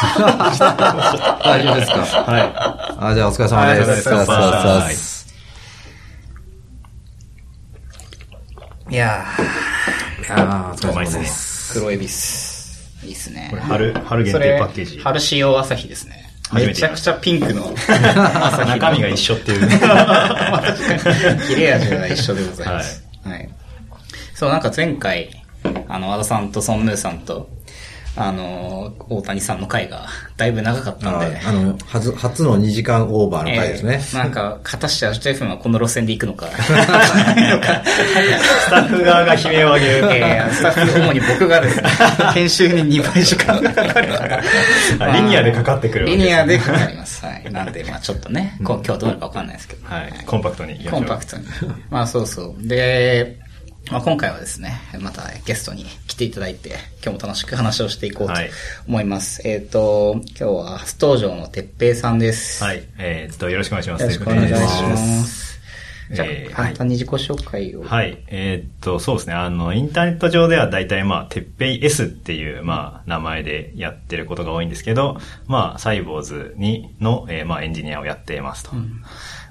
[0.00, 2.22] 大丈夫ですか？
[2.24, 4.08] はあ、じゃあお疲れ様です。
[4.08, 5.20] はいお疲れ様です
[8.90, 11.72] いやー、いやーお疲れ様うまいっすねです。
[11.74, 12.60] 黒エビス。
[13.04, 13.50] いいっすねい。
[13.50, 14.98] これ春、春限定パッケージ。
[14.98, 16.28] 春仕様朝日ですね。
[16.50, 18.70] 初めちゃくちゃピンクの 朝日。
[18.70, 19.68] 中身が一緒っていう。
[21.46, 23.04] 切れ味が一緒でございます。
[23.24, 23.48] はい。
[24.34, 25.30] そう、なんか前回、
[25.88, 27.48] あの、和田さんとソンヌーさんと、
[28.22, 30.04] あの、大谷さんの回が
[30.36, 33.94] だいぶ長かったんで、あの、はず初の2時間オーバーの回ですね。
[33.94, 36.46] えーなんか、果たしてアジト FM はこの路線で行くのか。
[36.48, 36.68] ス
[38.70, 39.92] タッフ側が悲鳴を上げる。
[40.12, 41.88] えースタッフ、主に僕がですね、
[42.34, 44.42] 編集に2倍時間がかかるから。
[45.00, 47.24] あリニアでかかってくるわけですねリニアでかかります。
[47.24, 47.50] はい。
[47.50, 49.88] なんで、まあちょっとね、今日どうなるかわかんないですけど。
[49.88, 50.12] はい。
[50.26, 51.44] コンパクトに行きましょうコンパクトに。
[51.88, 52.68] まあそうそう。
[52.68, 53.38] で、
[53.90, 58.50] まあ今回はですね、またゲストに来ていただいて、今日も楽しく話をしていこうとはい
[58.86, 59.42] 思います。
[59.44, 62.62] えっ、と、今日は初登場のてっぺいさんです。
[62.62, 62.84] はい。
[62.98, 64.02] えーっと、よろしくお願いします。
[64.02, 64.90] よろしくお願いしま。
[64.90, 65.60] ます
[66.12, 67.82] じゃあ、えー簡単に自己紹介を。
[67.82, 68.22] はい。
[68.28, 69.34] えーっと、そうですね。
[69.34, 78.70] あの、インターネット上では大体まあ、てっぺい S っていう、まあ、名前でやってることが多いんですけど、まあ、サイボーズにの、えーまあ、エンジニアをやっていますと。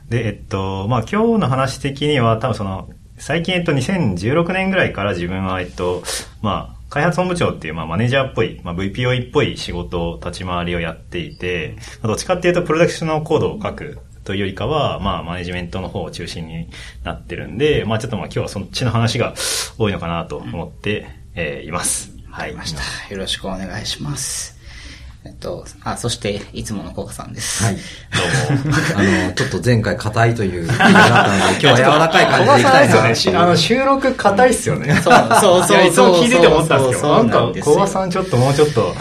[0.09, 2.89] で、えっと、まあ、今日の話的には、多分その、
[3.19, 6.03] 最近、えっと、2016年ぐらいから自分は、えっと、
[6.41, 16.69] まあ、開発本部長っていう、まあ、マネージャーっぽい、まあ、VPO っぽい仕事、立ち回りをやっていて、どっちかっていうと、プロダクションのコードを書くというよりかは、まあ、マネジメントの方を中心に
[17.03, 19.33] なってるんで、まあ、ちょっとまあ、今日はそっちの話が
[19.77, 22.11] 多いのかなと思って、えーいます。
[22.29, 23.13] はい。
[23.13, 24.58] よろしくお願いします。
[25.25, 27.65] えっと、あ、そして、いつものコカさんです。
[27.65, 27.75] はい。
[28.15, 28.75] どうも。
[28.95, 33.37] あの、ちょっと前回硬いという意見があったので、今日は柔らかい感じでいきたいなっていう。
[33.37, 35.01] あの、収録硬いっすよね。
[35.03, 38.95] そうそうそういつも聞いてて思ったんですけど、そうそうなんか、そうなんですよ小川さんちょっともうちょっと、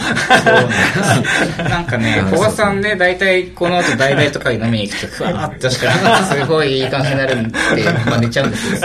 [1.69, 5.93] なんかね、小川さんね、大体この後大々とかに飲みに行くと、ふわーっとしか、
[6.25, 7.59] すごいいい感じになるんで、
[8.07, 8.77] まあ寝ちゃうんですけ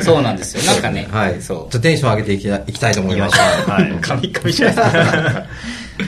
[0.00, 0.72] ど、そうなんですよ。
[0.72, 1.34] なんかね、はい。
[1.34, 3.38] ちそょっとテンション上げていきたいいきたいと思います。
[3.38, 3.90] はい。
[3.90, 4.00] う。
[4.00, 5.51] カミカミじゃないですか。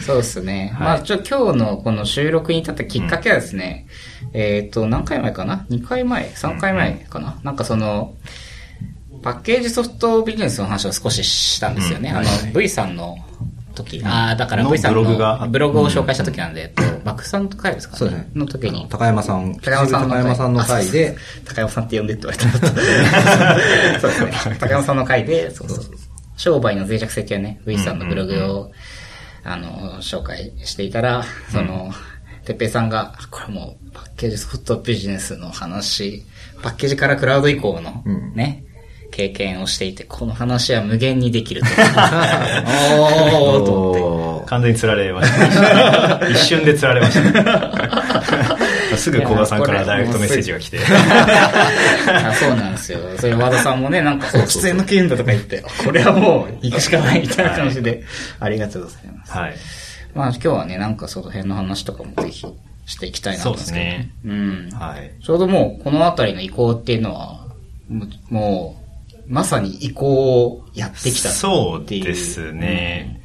[0.06, 0.72] そうですね。
[0.74, 3.86] はいまあ、ちょ、今日のこの収録に至ったきっかけはですね、
[4.32, 8.14] えっ、と、何回前かな ?2 回前 ?3 回前かな、なんかその、
[9.22, 12.10] パッケージソフトビジネスの話を少ししたんですよね。
[12.10, 13.16] うんあの、V さんの
[13.74, 17.98] 時、ああ、だからの V さんのブログがブログを紹介した時なんで、えっと、バックさんの回ですかね？
[17.98, 18.30] そうですね。
[18.34, 18.86] の時に。
[18.88, 24.56] 高山さん、高山さんの高山さんの回で、高山さんって呼んでって言われた そうですね。
[24.60, 25.94] 高山さんの回で、そうそうそう。
[26.36, 28.72] 商売の脆弱性系ね、V さんのブログを、
[29.44, 31.92] あの、紹介していたら、その、
[32.44, 36.22] てっぺいさんが、これもうパッケージソフトビジネスの話、
[36.62, 38.64] パッケージからクラウド以降のうんね、
[39.10, 41.66] 経験をしていて、この話は無限にできると。
[42.98, 44.48] おー と思って。
[44.48, 45.30] 完全に釣られまし
[46.20, 46.28] た。
[46.28, 48.63] 一瞬で釣られました。
[48.98, 50.78] すぐ小川さんからダイレクトメッセージが来て。
[52.08, 52.98] あそうなんですよ。
[53.18, 58.02] それ和田さんもね、なんか、出演の件だとか言って、これはもう行くしかないみたいな感じで、
[58.40, 59.32] ありがとうございます。
[59.32, 59.54] はい。
[60.14, 62.46] まあ今日はね、なんかその辺の話とかもぜひ
[62.86, 63.84] していきたいなと思うんですけど。
[63.84, 64.70] そうねうん。
[64.72, 65.10] はい。
[65.22, 67.44] ちょうどもう、このあたりの移行っていうのは、
[68.30, 68.84] もう、
[69.26, 70.06] まさに移行
[70.44, 72.04] をやってきたそうっていう。
[72.04, 73.20] ですね。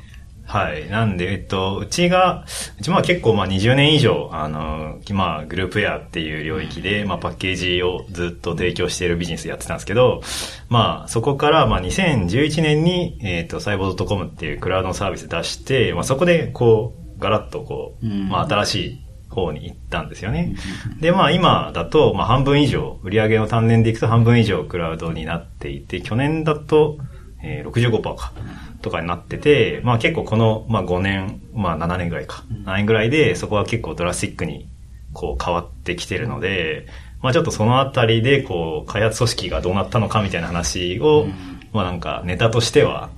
[0.49, 0.89] はい。
[0.89, 2.43] なんで、えっと、うちが、
[2.79, 10.23] うちまあ結構まあ20年以上、あの、まあグループウェアっていう領域で、まあパッケージをずっと提供しているビジネスやってたんですけど、
[10.67, 20.55] まあそこからまあ2011年に、えっと、サイボー .com っていうクラウドのサービス出して、まあそこでこう、ガラッとこう、うんまあ新しい方に行ったんですよね。
[20.99, 26.97] で、まあ今だと、まあ半分以上、売上の単年でいくと半分以上クラウドになっていて、去年だと、
[27.43, 28.33] えー、65%か、
[28.81, 34.67] とかになってて、まあ結構この、まあ5年、まあ7年ぐらいか、7年ぐらいで、そこは結構ドラスティックに、
[35.13, 36.87] こう変わってきてるので、
[37.21, 41.27] まあちょっとそのあたりで、こう、開発組織がどうなったのかみたいな話を、
[41.71, 43.09] まあなんかネタとしては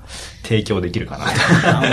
[0.44, 1.32] 提供できるかなと。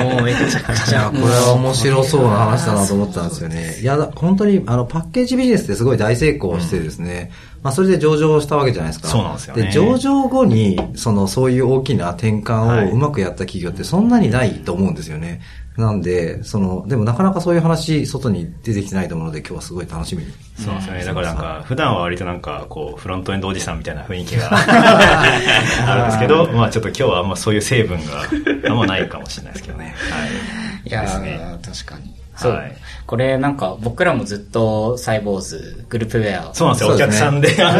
[0.00, 1.00] あもうめちゃくちゃ。
[1.00, 3.78] いや、これは面白そうな話だなと思ったんですよね。
[3.80, 7.30] いや、だ本当に、あの、パッケージビジネスってすごい大成功してですね、
[7.62, 9.08] まあ、それで上場したわけじゃないですか。
[9.08, 15.40] そうなんですよねで、上場後に、その、そういう大きな転はい換をうまくやった企業ってそんなにないと思うんですよね。
[15.78, 20.32] なんで、その、でもなかなかそういう話、外に出てきてないと思うので、今日はすごい楽しみに。
[20.56, 21.04] そうですね。
[21.04, 24.50] だからなんか、普段は割となんか、こう、フロントエンドおじさんみたいな雰囲気が
[25.86, 28.24] あるんですけど、まあちょっと今日はあんまそういう成分が
[28.68, 29.94] あんまないかもしれないですけどね。
[30.10, 30.88] はい。
[30.88, 32.17] いやですねー、確かに。
[32.38, 32.52] そう。
[32.52, 32.76] はい
[33.08, 36.54] これなんか僕らもずっとサイボーズ、グループウェア。
[36.54, 37.54] そうなんですよ、ね客さんで。
[37.56, 37.70] 今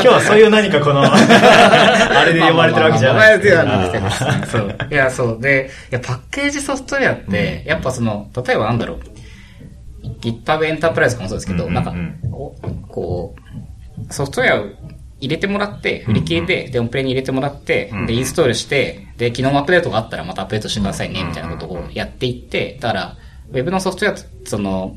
[0.00, 4.30] 日はそういう何かこの、 あれで呼ばれてるわけじゃないではなくてですね。
[4.46, 4.78] そう。
[4.88, 5.38] いや、そう。
[5.40, 8.98] で、いや、パッケージソフトウェアって、やっぱその、例えばなんだろう。
[10.20, 11.94] GitHub エンタープライズとかもそうですけど、うんうんうんなんか、
[12.30, 12.54] お
[12.86, 13.34] こ
[14.08, 14.66] う、ソフトウェアを
[15.18, 23.16] 入れてもらって、振り切りで、で、オンプレに入れてもらって、うんで、インストールして、で、機能アップデートがあったらまたアップデートしてくださいね、みたいなことをやっていって、だから、
[23.50, 24.96] ウェブのソフトウェアと、その、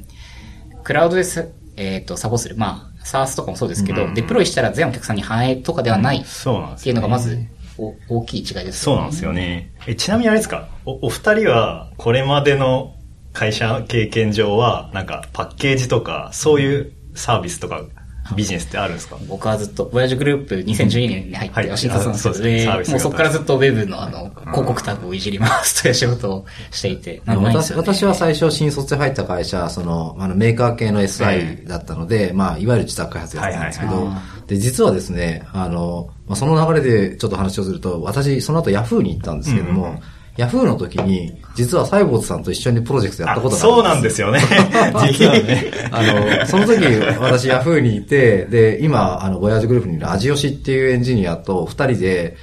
[0.84, 2.56] クラウドです、えっ、と、サポする。
[2.58, 4.14] まあ、SARS とかもそうですけど、うん。
[4.14, 7.40] デプロイしたら全お客さんに反映とかではないそうなんですよ、っていうのがまず、
[7.78, 8.84] お大きい違いです。
[8.84, 9.74] そうなんですよね。
[9.88, 10.70] え、ちなみにあれですか？
[10.86, 12.96] お、お二人は、これまでの
[13.34, 17.82] 会社経験上は、なんか、パッケージとか、そういうサービスとか、
[18.36, 19.18] ビジネスってあるんですか？
[19.28, 21.78] 僕はずっと、ボヤージュグループ2012年に入って、はい。
[21.78, 22.94] 新卒なんですけど、あそうですね。
[22.94, 40.00] もうそこからずっとウェブのあの、広告タグをいじりますという仕事をしていて、私は最初新卒で入った会社、その、あのメーカー系の SI だったので、まあ、いわゆる自宅開発やってたんですけど、はいはいはで、実はですね、あの、まあ、その流れでちょっと話をすると、私、その後 Yahoo に行ったんですけども、うんうん
[40.38, 40.64] Yahoo!
[40.66, 44.40] の時に、実はサイボーズさんと一緒にプロジェクトやったことがあるそうなんですよね。
[45.08, 45.72] 実はね。
[45.92, 46.84] あの、その時、
[47.20, 52.36] 私、ヤフーにいて、で、今、あの、ボヤージュグループにいるアジオシっていうエンジニアと二人で、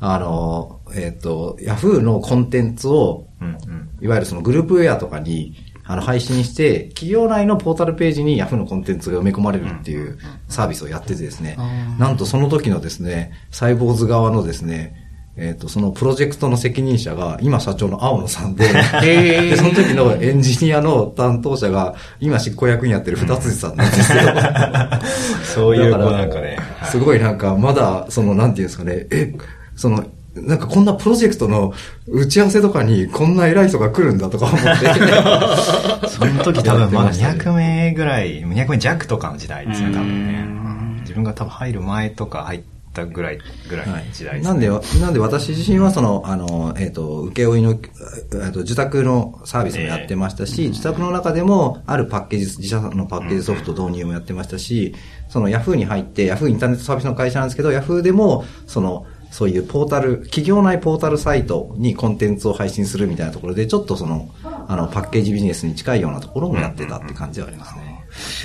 [0.00, 3.88] あの、えっ、と、ヤフーのコンテンツを、うんうん。
[4.00, 5.54] いわゆるそのグループウェアとかに、
[5.84, 11.56] あの、配信して、企業内のポータルページにヤフーのコンテンツが埋め込まれるっていうサービスをやっててですね、
[11.98, 18.68] なんとその時のですね、サイボーズ側のですね、えっ、と、そのプロジェクトの責任者が、今社長の青野さんで、
[19.00, 24.26] で、その時のエンジニアの担当者が、今執行役員やってる二辻さんなんですけど、
[25.54, 26.58] そういう、こうだからなんかね。
[26.90, 29.32] すごいなんか、まだ、その、なんていうんですかね、え、
[29.76, 30.04] その、
[30.34, 31.72] なんかこんなプロジェクトの
[32.06, 34.66] 打ち合わせとかにこんな偉い人が来るんだとか思って。
[36.08, 40.98] その時多分まだやってましたね200名ぐらい、200名弱とかの時代ですね、多分ねうん。
[41.00, 42.60] 自分が多分入る前とか入っ
[42.92, 43.38] たぐらい、
[43.68, 44.42] ぐらいの時代ですね。
[44.42, 44.68] なんで、
[45.00, 54.94] なんで私自身はその、あの、えっ、と、請負の、えっと、受託のサービスもやってましたし、受託の中でも、あるパッケージ、自社のパッケージソフト導入もやってましたし、
[55.28, 67.89] そのヤフーに入って、ヤフーインターネットサービスの会社なんですけど、ヤフーでも、その、そういうポータル、企業内ポータルサイトにコンテンツを配信するみたいなところで、ちょっとその、あの、パッケージビジネスに近いようなところもやってたって感じはありますね。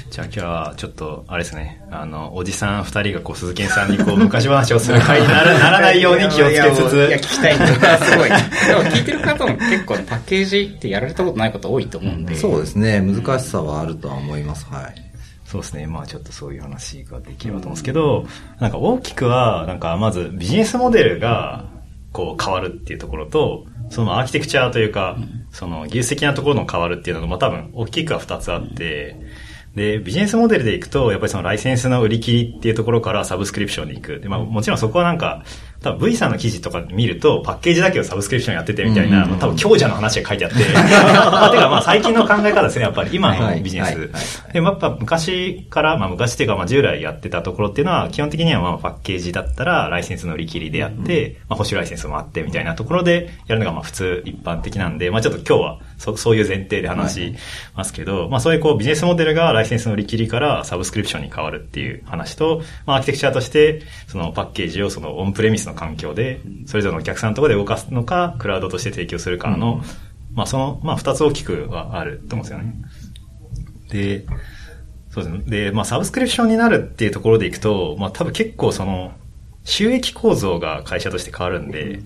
[0.09, 8.29] じゃあ今日はちょっと、あれですね、あの、おじさん二人がこう、鈴木さんにこう、昔話をする会にならならないように気をつけついや、いや聞つ、きたいんだすごい。
[8.29, 8.35] で
[8.75, 12.35] も聞いてる方も結構パッケージってやられたことない方多いと思うんで。
[12.35, 14.65] そうですね、難しさはあるとは思います。
[14.69, 15.05] はい。
[15.45, 15.87] そうですね。
[15.87, 18.25] まあちょっとそういう話ができればと思うんですけど、
[18.59, 21.65] なんか大きくは、なんかまずビジネスモデルが
[22.11, 25.17] こう変わるっていうところと、そのアーキテクチャというか、
[25.51, 29.15] その技術的なところの変わるっていうのが、まあ多分大きくは二つあって、
[29.75, 34.19] で、ビジネスモデルでいくと、やっぱりそのライセンスの売り切りっていうところからサブスクリプションに行く。
[34.21, 35.43] で、まあもちろんそこはなんか、
[35.85, 43.11] 多分 V さんの記事とか見ると、パッケージだけをサブスクリプションやっててみたいな、多分強者の話が書いてあって、 まあてかまあ最近の考え方ですね、やっぱり。
[43.13, 44.09] 今はいのビジネス。
[44.51, 57.35] で、まあやっぱ昔から、まあ昔っていうか、まあ従来やってたところっていうのは、基本的にはまあパッケージだったら、ライセンスの売り切りでやって、まあ保守ライセンスもあってみたいなところでやるのがまあ普通一般的なんで、まあちょっと今日はそそういう前提で話し
[57.75, 69.81] ますけど、まあそういうこうビジネスモデルがライセンスの売り切りからサブスクリプションに変わるっていう話と、まあアーキテクチャとして、そのパッケージをそのオンプレミスの環境で、それぞれのお客さんのところで動かすのか、クラウドとして提供するかの、
[70.33, 72.75] まあその、まあ二つ大きくはあると思うんですよね。
[73.89, 74.25] で、
[75.15, 75.43] そうですね。
[75.47, 79.13] で、まあ、サブスクリプションになるっていうところでいくと、まあ、多分結構その、
[79.63, 82.01] 収益構造が会社として変わるんで、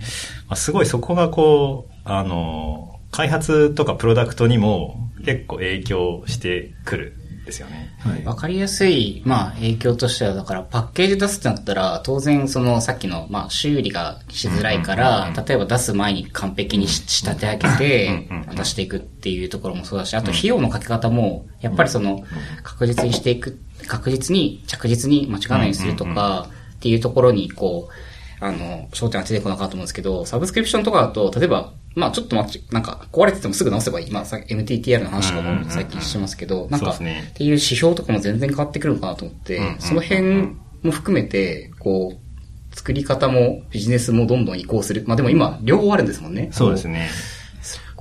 [0.47, 7.18] まあ、すごいそこがこう、あの、開発とかプロダクトにも結構影響してくるん
[7.49, 7.93] ですよね。
[7.99, 8.23] はい。
[8.23, 22.23] わかりやすい、まあ、影響としては、だから、パッケージ出すってなったら、当然、その、さっきの、まあ、修理がしづらいからうん、例えば出す前に完璧にし仕立て上げて出していくっていうところもそうだし、あと、費用のかけ方も、やっぱりその、
[22.63, 34.11] 確実にしていく、確実に、着実に間違わないようにするとか、っていうところに、こう、あの、焦点当ててこなかったと思うんですけど、サブスクリプションとかだと、例えば、まあちょっと待ち、なんか壊れててもすぐ直せばいい。
[34.11, 45.03] まあさ MTTR の話とかも最近してますけど、なんか、っていう指標とかも全然変わってくるのかなと思って、その辺も含めて、こう、作り方もビジネスもどんどん移行する。
[45.07, 46.49] まあでも今、両方あるんですもんね。
[46.51, 47.09] そうですね。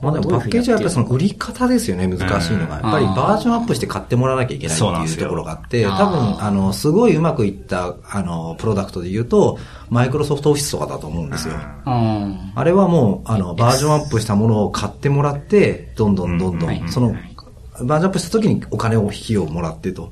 [0.02, 2.75] まあでもパッケージはやっぱりその売り方ですよね、難しいのが。
[2.76, 9.59] やっぱりバージョンアップして買ってもらわなきゃいけないっていうところがあって、多分、あの、すごいうまくいった、あの、プロダクトで言うと、
[9.90, 11.55] マイクロソフトオフィスとかだと思うんですよ。
[11.87, 12.52] うん。
[12.55, 17.14] あれはもう、あの、バージョンアップしたものを買ってもらって、どんどんどんどうんん、その、
[17.85, 20.11] バージョンアップした時にお金を費用をもらってと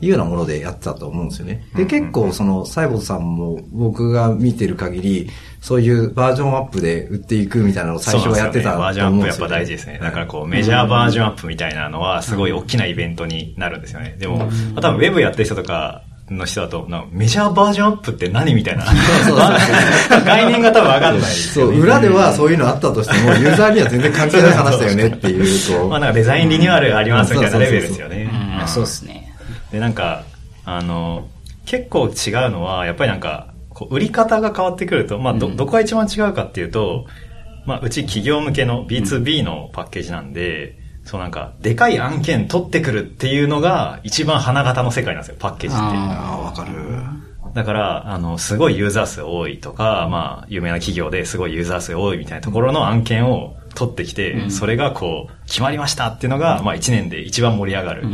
[0.00, 1.66] いうようなものでやってたと思うんですよね。
[1.74, 5.30] で、結構その、サイボさんも僕が見てる限り、
[5.60, 9.98] そういうバージョンアップで売っていくみたいなのを最初はやってたね、バージョンアップやっぱ大事ですね。
[10.02, 14.16] だからこう、メジャーバージョンアップみたいなのはすごい大きなイベントになるんですよね。
[14.18, 18.86] でも、多分ウェブやってる人とか、の人だと、メジャーバージョンアップって何みたいな。
[20.24, 25.88] 概念が多分わかんない、ね、そう、裏ではそういうのあったとしても、 ユーザーには全然関係ない話だよねっていうと。
[25.88, 28.30] まあなんかデザインリニューアルがありますみたいなレベルですよね。
[28.66, 29.34] そうですね。
[29.70, 30.22] で、なんか、
[30.64, 31.26] あの、
[31.66, 37.06] 結構違うのは、やっぱりなんか、こう売り方が変わってくると、まあど、どこが一番違うかっていうと、
[37.66, 45.84] まあ、うち企業向けの B2B のパッケージなんで、そうなんか、でかい案件取ってくるっていうのが一番花形の世界なんですよ、パッケージって。
[45.84, 46.72] ああ、わかる。
[47.54, 58.04] だから、あの、すごいユーザー数多いとか、まあ、有名な企業ですごいユーザー数多いみたいなところの案件を取ってきて、うん、それがこう、決まりましたっていうのが、まあ一年で一番盛り上がる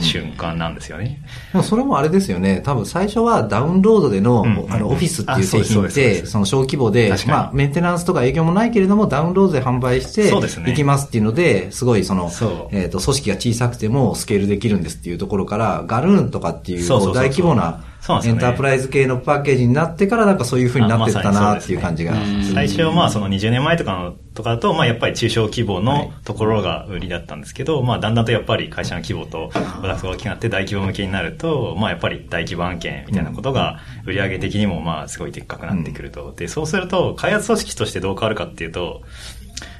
[0.00, 1.22] 瞬間なんですよね。
[1.54, 2.62] うん、それもあれですよね。
[2.64, 10.32] 多分最初はダウンロードでの、うん、あの、オフィスっていう製品って、その小規模で、まあメンテナンスとか営業もないけれども、ダウンロードで販売して、
[10.70, 12.30] いきますっていうので、すごいその、
[12.72, 16.86] えっ、と、組織が小さくてもスケールできるんですっていうところから、ガルーンとかっていう。
[16.88, 17.84] 大規模な、
[18.24, 22.14] エンタープライズ系のパッケージになってからなんかそういう風になってったなっていう感じが。
[22.54, 36.32] 最初まあその20年前とかのとかだと、まあやっぱり中小規模のところが売りだったんですけど、まあだんだんとやっぱり会社の規模とプロダが大きくなって大規模向けになると、まあやっぱり大規模案件みたいなことが売上的にもまあすごいでっかくなってくると。
[36.36, 39.02] で、そうすると開発組織としてどう変わるかっていうと、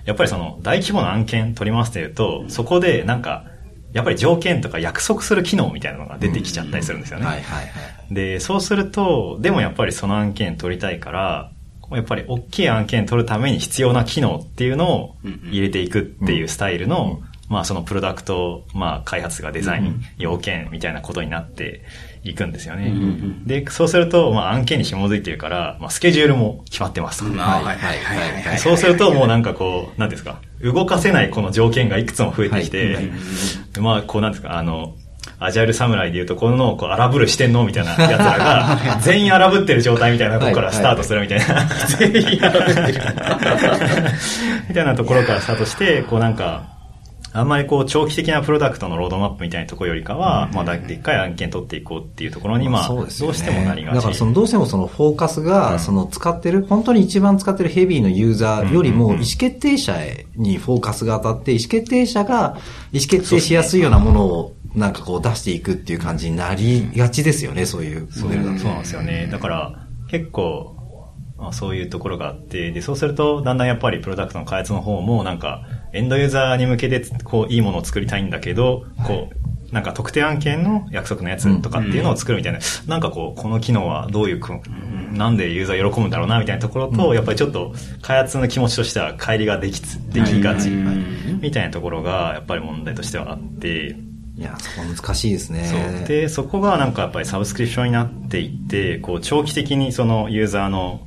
[0.05, 3.45] やっぱりその大規模な案件取りますというと、そこでなんか
[3.97, 7.43] やっぱり条件とか約束する機能みたいなのが出てきちゃったりするんですよね。
[8.11, 11.51] で、そうすると、でもやっぱりその案件取りたいから、
[11.91, 15.17] やっぱり大きい案件取るために必要な機能っていうのを
[15.51, 21.83] 入れていくっていうスタイルの、まあそのプロダクト、まあ開発がデザイン、要件みたいなことになって
[22.31, 22.93] いくんですよね。
[23.45, 27.25] で、そうすると、まあ案件に紐づいてるから、まあスケジュールも決まってます。
[27.25, 27.39] と。
[27.39, 27.65] はい。
[27.65, 27.77] はい。
[28.43, 28.59] はい。
[28.59, 32.99] そうするともうなんかこう、なんですか、動かせないこの条件がいくつも増えてきて、
[33.79, 34.95] まあこうなんですか、あの、
[35.39, 41.67] アジャイル侍で言うと、このこう荒ぶる四天王みたいな奴らが、全員荒ぶってる状態みたいなところからスタートするみたいな。
[41.99, 43.01] 全員荒ぶってる。
[44.69, 44.87] みたい。
[44.87, 46.76] なところからスタートして、こうなんか、
[47.37, 53.95] あんまりこう長期的なプロダクトのロードマップみたいなところよりかは、まあでっかい案件取っていこうっていうところに、まあ、どうしてもなりがち。
[53.97, 59.97] だからそのどうしてもそのフォーカスが、その使ってる、本当に一番使ってるヘビーのユーザーよりも、意思決定者
[60.37, 62.57] にフォーカスが当たって、意思決定者が
[62.93, 68.59] 意思決定しやすいようなものをなんかこう出していくっていう感じになりがちですよね、そういうモデルだと。
[68.59, 69.29] そうなんですよね。
[69.31, 70.77] だから結構、
[71.39, 75.63] まあ、そういうところがあって、で、そうすると、だんだんやっぱりプロダクトの開発の方も、なんか、
[75.97, 84.41] エンドユーザーに向けて、こう、いいものを作りたいんだけど、こう、なんか特定案件の約束のやつとかっていうのを作るみたいな、うん、なんかこう、この機能はどういう、
[85.13, 93.97] なんでユーザー喜ぶんだろうな、みたいなところと、やっぱりちょっと、開発の気持ちとしては、乖離ができ、できがち、みたいなところが、やっぱり問題としてはあって、
[94.39, 96.05] いや、そこ難しいですね。
[96.07, 101.07] で、そこがなんかやっぱりサブスクリプションになっていって、こう、長期的にそのユーザーの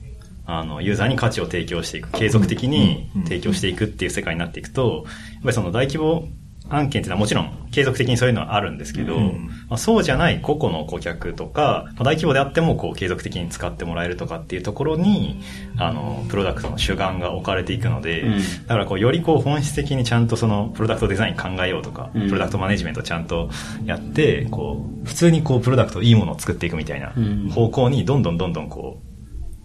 [0.51, 6.27] あの、ユーザーに価値を提供していく、継続的に提供していくっていう世界になっていくと、やっぱりその大規模
[6.70, 15.41] 案件っていうのはもちろん継続的にそういうのはあるんですけど、うん、まあ、そうじゃない個々の顧客とか、まあ、大規模であってもこう継続的に使ってもらえるとかっていうところに、
[15.77, 23.50] あの、プロダクトの主眼が置かれていくので、うん、だからこうよりこう本質的にちゃんとそのプロダクトデザイン考えようとか、うん、プロダクトマネジメントちゃんと
[23.86, 27.13] やって、こう、普通にこうプロダクトいいものを作っていくみたいな
[27.51, 29.09] 方向にどんどんどんどんこう、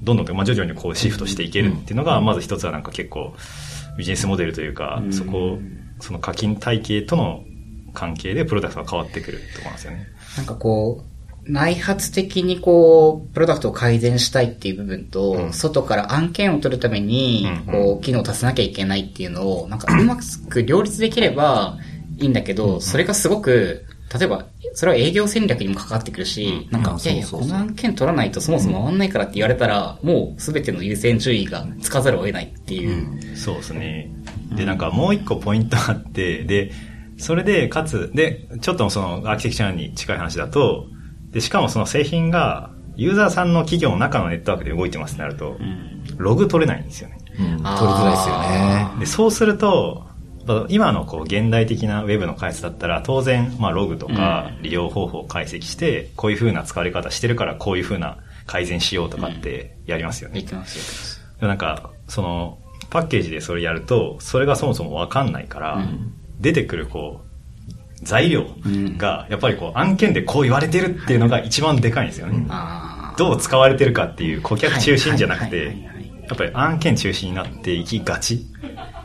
[0.04, 3.34] どんどん、まあ、徐々にこうシフトしていけるっていうのが、まず一つはなんか結構
[3.96, 5.58] ビジネスモデルというか、そこ、
[6.00, 7.44] その課金体系との
[7.92, 10.06] 関係でプロダクトが変わってくると思うんですよね。
[10.37, 11.14] なんかこう、
[11.46, 20.16] 内発的にこう、プロダクトを改善したいっていう部分と、うん、外から案件を取るために、こう、機能を足さなきゃいけないっていうのを、なんかうま
[20.49, 21.78] く両立できれば
[22.18, 33.37] いいんだけど、それがすごく、例えばそれは営業戦略にも関わってくるし、なんか、いやいや、この案件取らないとそもそも回んないからって言われたら、もうすべての優先順位がつかざるを得ないっていう。
[33.37, 34.11] そうですね。
[34.56, 36.73] で、なんかもう一個ポイントあって、で、
[37.18, 40.87] それで、かつ、で、ちょっとそのアーキテクチャに近い話だと、
[41.30, 45.56] で、しかもその製品が、ユーザーさんの企業の中のネットワークで動いてますってなると、
[46.16, 47.18] ログ取れないんですよね。
[47.38, 49.00] うん、取りづらいですよね。
[49.00, 50.06] で、そうすると、
[50.69, 60.41] 今のこう現代的なウェブの開発だったら当然まあログとか利用方法を解析してこういう風な使われ方してるからこういう風な改善しようとかってやりますよね。
[60.41, 62.59] できます、でなんかその
[62.91, 65.85] パッケージでそれやるとそれがそもそもわかんないから、
[66.41, 67.35] 出てくるこう
[68.05, 68.47] 材料
[68.99, 72.47] が、やっぱりこう、案件でこう言われてるっていうのが一番でかいんですよね。
[72.51, 75.77] あどう使われてるかっていう顧客中心じゃなくて
[76.29, 78.47] やっぱり案件中心になっていきがち。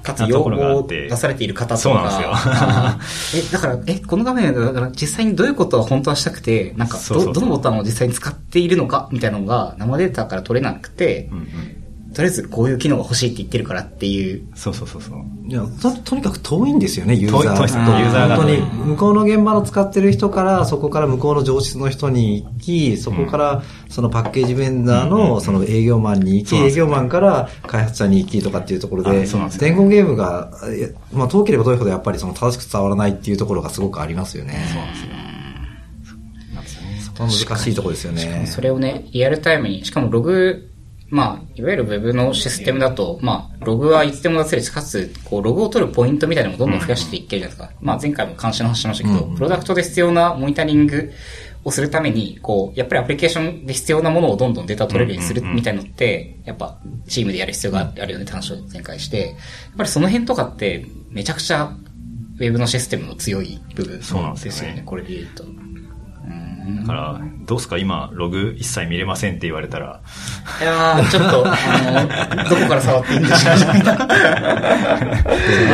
[0.02, 0.06] あ。
[0.06, 1.78] かつ要望を出されている方とか。
[1.78, 11.79] そうなんですよあーえ、だから、え、この画面でだから実際にどういうことを本当はしたくて、なんかど、どのボタンを実際に使っているのかみたいなのが生データから取れなくて、うんうん
[12.14, 14.48] とりあえずこういう機能が欲しいって言ってるからっていう。
[14.56, 15.20] そうそうそうそう。
[15.48, 30.52] いやととにかく遠いんですよね、ユーザー遠いユーザーが本当に向こうの現場の使ってる人から、そこから向こうの上質の人に行き、そこからそのパッケージベンダーうんうんうんのその営業マンに行き、そうなんですよ営業マンから開発者に行きとかっていうところであそうなんです、よ伝言ゲームが、
[31.14, 34.66] まあ遠ければ遠いほどやっぱりその正しく伝わらないっていうところがすごくありますよね。
[34.72, 35.10] そうなんですよ。
[36.54, 37.00] なんですよね。
[37.02, 38.46] そこは難しいところですよね。
[38.48, 40.69] それをね、リアルタイムに、しかもログ、
[41.10, 47.78] まあ、いわゆる Web のシステムだと、まあ、ログはいつでも出せるし、かつ、こう、ログを取るポイントみたいなのもどんどん増やしていけるじゃないですか。
[47.82, 51.12] まあ、前回も監視の話しましたけど、うんプロダクトで必要なモニタリング
[51.64, 59.36] をするために、こう、やっぱりアプリケーションで必要なものをどんどんデータ取れるようにするみたいのって、やっぱ、チームでやる必要があるよねって話を前回して、やっ
[59.78, 61.72] ぱりその辺とかって、めちゃくちゃ、
[62.40, 65.44] Web のシステムの強い部分ですよねよね、これで言うと。
[66.78, 67.78] だから、どうすか？
[67.78, 70.02] 今、ログ一切見れませんって言われたら、
[70.62, 71.56] いやー、ちょっと、あ
[72.44, 73.98] の、どこから触っていいんでしょうみたいな。
[73.98, 74.08] そうだ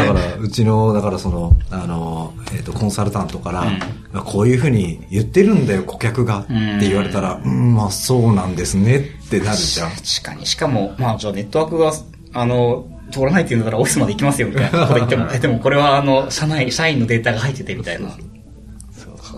[0.08, 9.90] から、うちの、だからその、あの、えっ、と、コンサルタントから、こういうふうに言ってるんだよ、顧客がって言われたら、うん、まあそうなんですねってなるじゃん。
[9.92, 10.46] 確かに。
[10.46, 11.92] しかも、まあ、じゃあネットワークが、
[12.34, 18.10] あの、通らないって言うんだったらオフィスまで行きますよみたいなこと言っても、 え、でもこれはあの、社内、社員のデータが入っててみたいな。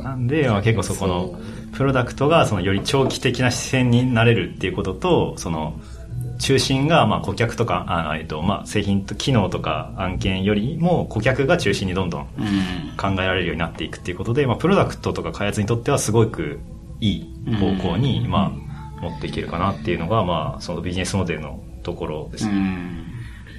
[0.04, 1.40] なんで、まあ、結構そこの、
[1.74, 5.80] プロダクトがそのより長期的な視線になれるっていうことと、その、
[6.40, 12.98] 中心が、まあ、顧客とか、あえっと、まあ、製品と機能とか案件よりも顧客が中心にどんどんうん。
[12.98, 16.60] 考えられるようになっていくっていうことで、まあ、プロダクトとか開発にとってはすごく
[17.00, 18.52] いい方向に、ま
[19.00, 22.56] あ、持っていけるかなっていうのが、まあ、そのビジネスモデルのところですうね。
[22.56, 23.06] ん。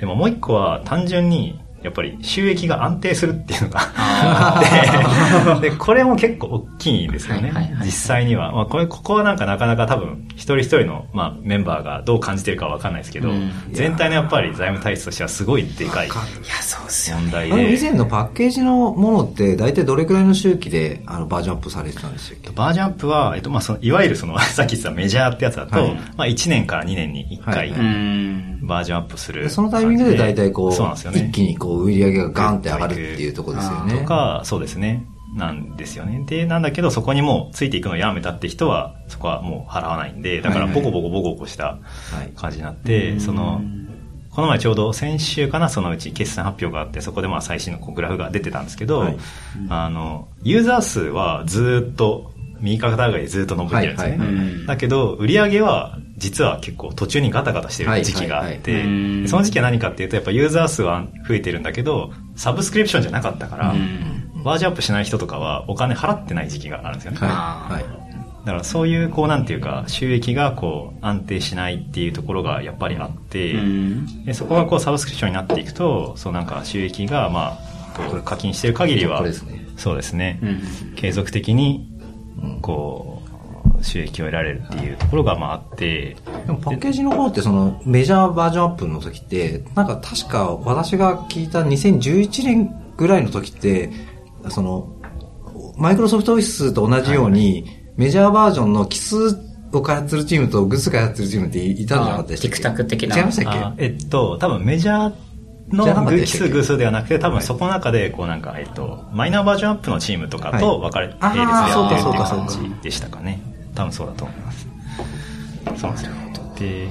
[0.00, 4.62] でももう一個は単純に、やっぱり収益が安定するっていうのがあ
[5.56, 7.86] って、 で、これも結構大きいんですよねはいはいはい。
[7.86, 8.52] 実際には。
[8.52, 16.16] まあ、これ、ここはなんかなかなか多分、一人一人の、まあ、メンバーがどう感じてるかわかんないですけどうん、全体のやっぱり財務体質としてはすごいでかいいや、
[16.60, 17.22] そうっすよね。
[17.22, 17.80] 問題あの以で。
[17.82, 27.72] 前のパッケージのものって、大体どれくらいの周期であのバージョンアップされてたんですよバージョンアップは、えっと、まあ、その、いわゆるその、 さっき言ってたメジャーってやつだと、はいまあ、1年から2年に1回。
[28.60, 31.26] バージョンアップするでそのタイミングで大体こう、そうなんですよね。
[31.28, 33.98] 一気にこう売り上げがガンって上がるっていうところですよね。
[34.00, 35.06] とか、そうですね。
[35.34, 36.24] なんですよね。
[36.26, 41.78] で、なんだけど、そこにもうついていくのをやめたって人は、そこはもう払わないんで、だからはいボコボコボコボコしたは
[42.24, 43.60] い感じになって、その、
[44.30, 49.16] この前ちょうど先週かな、そのうち決算発表があって、そこでまあ最新のこうグラフが出てたんですけど、はい
[49.68, 54.10] あの、ユーザー数はずっと、右肩上がりでずっと伸びてるんですね。
[54.10, 58.82] はいはいはいだけど、売り上げは、実は結構途中にガタガタしてる時期があっはいて、
[59.26, 63.74] その時期は何かっていうと、やっぱユーザー数は増えてるんだけど、サブスクリプションじゃなかったから、
[64.44, 67.18] バージョンアップしない人とかはお金払ってない時期があるんですよね。
[67.18, 67.72] はい。
[67.74, 68.08] はい。
[68.44, 74.24] だからそういう、こうなんていうか、収益がこう安定しないっていうところがやっぱりあって、うん。
[74.24, 79.18] でそこがこうサブスクリプションになっていくと、そうなんか収益がまあ、課金してる限りは、
[79.76, 81.88] そうですね、うん継続的に、
[82.62, 83.17] こう、
[83.82, 93.90] 収益を得られるっていうところがまああって、でもパッケージの方ってそのメジャーバージョンアップの時って、なんか確か私が聞いた2011年ぐらいの時って、
[94.48, 94.92] その、
[95.76, 97.64] マイクロソフトオフィスと同じように、
[97.96, 99.16] メジャーバージョンの奇数
[99.72, 102.82] を開発するチームとグッズ開発するチームっていたんじゃなかったでしたっけ？
[102.82, 103.16] あ TikTok 的な。
[103.18, 103.58] 違いましたっけ？
[103.58, 106.48] あえっと、多分メジャーのじゃなかった偶でしたっけ？
[106.48, 113.42] 数偶数ではなくて、多分そこの中で、こうなんか、えっと、マイナーバージョンアップのチームとかと分かれて、はい並列でやって感じでしたかね。
[113.78, 114.66] 多分そうだと思います。
[115.76, 116.12] そうですよ。
[116.58, 116.84] で、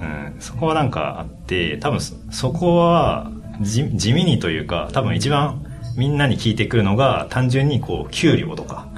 [0.00, 5.62] うん、そこはなんかあって、多分そそこは地地味にというか、多分一番
[5.98, 8.88] みんなに聞いてくるのが、単純にこう、給料とか、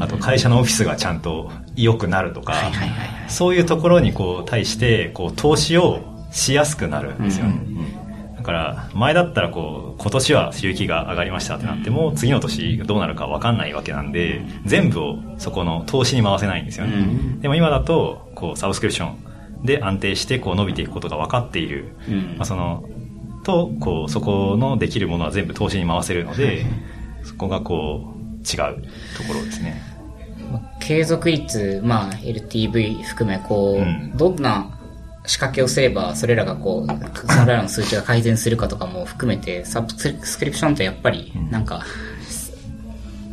[0.00, 2.54] あと会社のオフィスがちゃんと良くなるとか。
[3.28, 6.00] そういうところにこう対してこう投資を
[6.32, 7.60] しやすくなるんですよね。
[8.42, 16.92] だから前だったらこう今年は収益が上がりましたってなっても次の年どうなるか分かんないわけなんで全部をそこの投資に回せないんですよね。
[16.96, 19.12] うんでも今だとこうサブスクリプショ
[19.62, 21.94] ンで安定してこう伸びていくことが分かっている。
[22.08, 22.84] うんまあ、その
[23.44, 26.66] とこうそこのできるものは全部投資に回せるので
[27.22, 28.82] そこがこう違う
[29.16, 29.80] ところですね。
[30.80, 34.81] 継続率、まあ、LTV 含め、こう、うんどんな
[35.24, 41.84] 仕掛けをすれば、それらがこう、それらの数値が改善するかとかも含めて、サブスクリプションってやっぱり、なんか、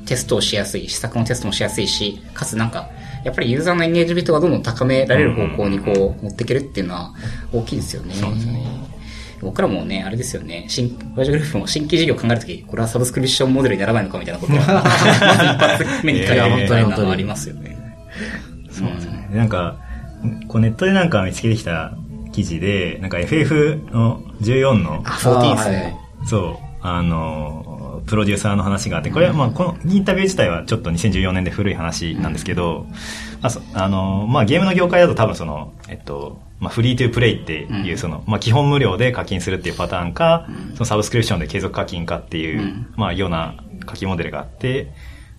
[0.06, 2.90] テストをしやすい、試作のテストもしやすいし、かつなんか、
[3.24, 7.14] やっぱりユーザーのエンゲージメントがどんどん高められる方向にこう、持っていけるっていうのは
[7.52, 8.14] 大きいですよね。
[8.14, 8.64] そうですね。
[9.42, 17.78] 僕らもね、あれですよね、新、ワイジグループも新規事業を考えるとき、これはサブスクリプションモデルにならないのかみたいなことは、 まず一発目に考えるみたいなのはありますよね。
[18.70, 19.30] そうですね。
[19.34, 19.78] なんか、
[20.48, 21.94] こうネットでなんか見つけてきた
[22.32, 25.98] 記事で、なんか FF の14の、あ、14ですね。
[26.26, 32.88] そう、あの、プロデューサーの話があって、これはまあ、このインタビュー自体はちょっと2014年で古い話なんですけど、
[33.42, 43.56] ああの、まあ、ゲームの業界だと多分その、えっと、まあ、フリートゥープレイっていう、その、まあ、基本無料で課金するっていうパターンか、そのサブスクリプションで継続課金かっていう、まあ、ような
[43.86, 44.92] 課金モデルがあって、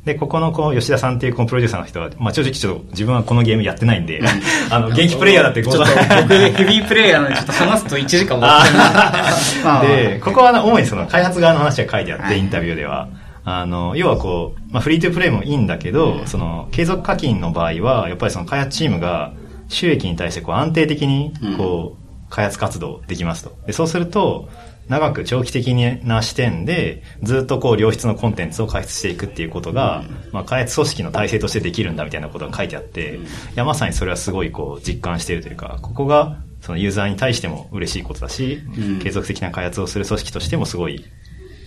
[0.04, 4.22] で、ここのこう、吉田さんっていうこのプロデューサーの人は、まあ正直ちょっと自分はこのゲームやってないんで、
[4.70, 13.08] あの、元気プレイヤーだってちょっと僕、ヘビープレイヤーなのでちょっと話すと1時間終わっ で、ここは主にその開発側の話が書いてあって、インタビューでは。
[13.44, 19.32] あの、要はこう、まあフリートゥープレイもいいんだけど、その、継続課金の場合は、やっぱりその開発チームが
[19.68, 23.52] 収益に対してこう安定的に、こう、開発活動できますと。
[23.66, 24.48] で、そうすると、
[24.90, 25.72] 長く長期的
[26.02, 33.20] な視点で、ずっとこう良質のコンテンツを開発していくっていうことが、まあ開発組織の体制としてできるんだみたいなことが書いてあって、い
[33.54, 38.58] やまさにそれはすごいこう実感しているというか、ここがそのユーザーに対しても嬉しいことだし、
[39.00, 41.04] 継続的な開発をする組織としてもすごい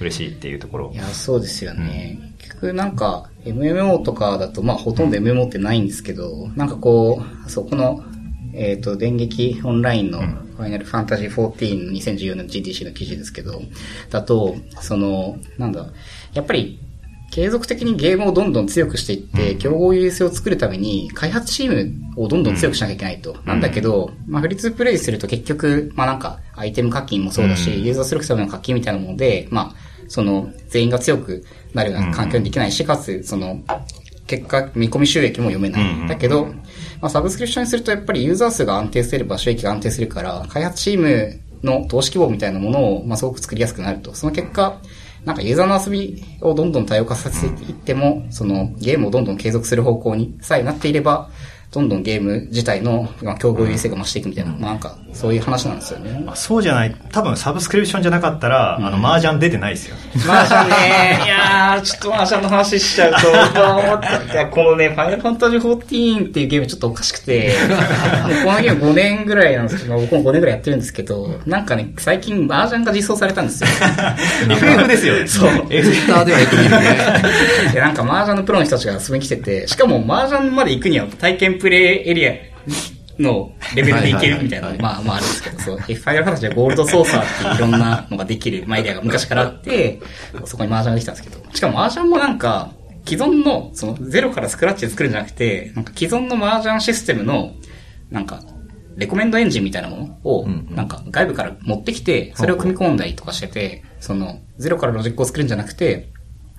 [0.02, 0.92] 嬉しいっていうところ。
[0.94, 2.20] いや、そうですよね。
[2.22, 8.04] うん、結局なんか、MMO とかだと、まあほとんど MMO ってないんですけど、なんかこう、そこの
[8.54, 13.62] えっ、ー、と、電撃オンラインのファイナルファンタジー14 2014年の GTC の記事ですけど、
[14.10, 15.88] だと、その、なんだ、
[16.34, 16.80] やっぱり、
[17.32, 23.36] 継続的にゲームをどんどん強くしていって、競合優位性を作るために、開発チームをどんどん強くしなきゃいけないと。
[23.44, 29.76] なんだけど、まあ、フリーツープレイすると結局、まあなんか、アイテム課金もそうだし、ユーザー出力ための課金みたいなもので、まあ、
[30.08, 33.64] その、全員が強くなるような環境にできないし、かつ、その、
[34.28, 36.08] 結果、見込み収益も読めない。
[36.08, 36.54] だけど、
[37.04, 44.16] まあ、サブスクリプションにするとやっぱりユーザー数が安定すれば収益が安定するから、開発チームの投資規模みたいなものを、まあ、すごく作りやすくなると。
[44.16, 44.80] その結果、
[45.26, 51.30] なんかユーザーの遊びをどんどん多様化させていっても、そのゲームをどんどん継続する方向にさえなっていれば、
[51.74, 56.22] どんどんゲーム自体の、まあ、競合優位性が増していくみたいな、まあなんか、そういう話なんですよね。
[56.24, 59.96] まあ、そうじゃない、多分サブスクリプションじゃなかったら、うん、あの、麻雀出てないですよ。
[60.18, 63.28] 麻雀ね、いやー、ちょっと麻雀の話しちゃうと、
[64.32, 67.56] いや、このね、ファイナルファンタジー14っていうゲームちょっとおかしくて、
[68.44, 73.70] このゲーム5年ぐらいなんですけど、僕も5年ぐらいやってるんですけど、なんかね、最近麻雀が実装されたんですよ。
[74.48, 75.28] FF ですよね。
[75.28, 75.68] そう。
[75.68, 76.98] Twitter ではよく見るね。
[77.74, 82.34] で、なんか麻雀のプロの人たちが遊びに来てて、しかも麻雀まで行くには体験プレイエリア
[83.18, 84.70] のレベルでいけるみたいな。
[84.70, 90.02] のまあまああるんですけど、そう、ファイナルファンタジーはゴールドソーサーっていろんなのができる、まあエリアが昔からあって、
[90.44, 92.74] そこに麻雀ができたんですけど、しかも麻雀もなんか、
[93.08, 97.54] 既存の、その、ゼロからスクラッチで作るんじゃなくて、なんか既存の麻雀システムの、
[98.12, 98.42] なんか、
[98.98, 106.12] レコメンドエンジンみたいなものを、なんか外部から持ってきて、それを組み込んだりとかしてて、その、ゼロからロジックを作るんじゃなくて、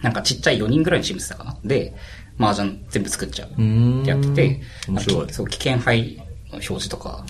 [0.02, 1.58] なんかちっちゃい4人ぐらいのチームしてたかな。
[1.64, 1.94] で、
[2.38, 5.32] 麻雀全部作っちゃうってやってて、面白い。
[5.32, 7.24] そう、危険牌の表示とか、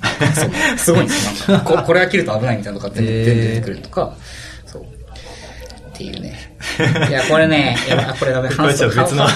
[0.76, 1.56] すごいんですよ。
[1.56, 4.16] なんかこ、これが切ると危ないみたいなのが全部出てくるとか、
[4.66, 4.82] そう。
[4.82, 6.56] っていうね。
[7.08, 9.26] いや、これね、やばこれダメ、これちょっと別の、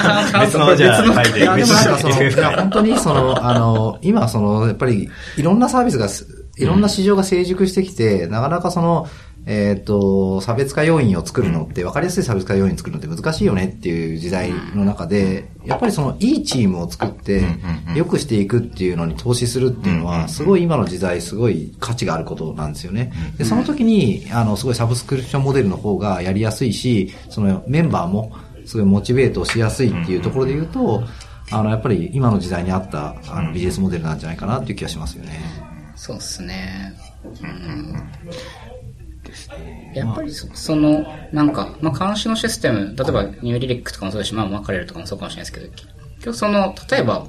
[0.40, 6.08] 別の、じゃあ、書いて、別の、本当にその、あの、今その、やっぱり、いろんなサービスが、
[6.56, 9.08] いろんな市場が成熟してきて、なかなかその、
[9.46, 17.42] えっ、ー、と、差別化要因を作るのって、分かりやすい差別化要因作るのって難しいよねっていう時代の中で、やっぱりそのいいチームを作って、
[17.94, 23.12] 良くしていくっていうのに投資するっていうのは、すごい今の時代すごい価値があることなんですよね。
[23.38, 28.32] で、その時に、あの、すごいサブスクリプションモデルの方がやりやすいし、そのメンバーも
[28.66, 31.02] すごいモチベートしやすいっていうところで言うと、
[31.50, 35.40] あの、やっぱり今の時代に合ったあのビジネスモデルなんじゃないかなっていう気がしますよね。
[35.96, 36.92] そうですね。
[37.42, 38.10] うん
[39.28, 39.92] ですね。
[39.94, 45.86] やっぱりそ,、その、なんか、まあ、監視のシステム、例えばニューリリックとかもそうですし、まあ、マカレルとかもそうかもしれないですけど、結
[46.20, 47.26] 局その、例えば、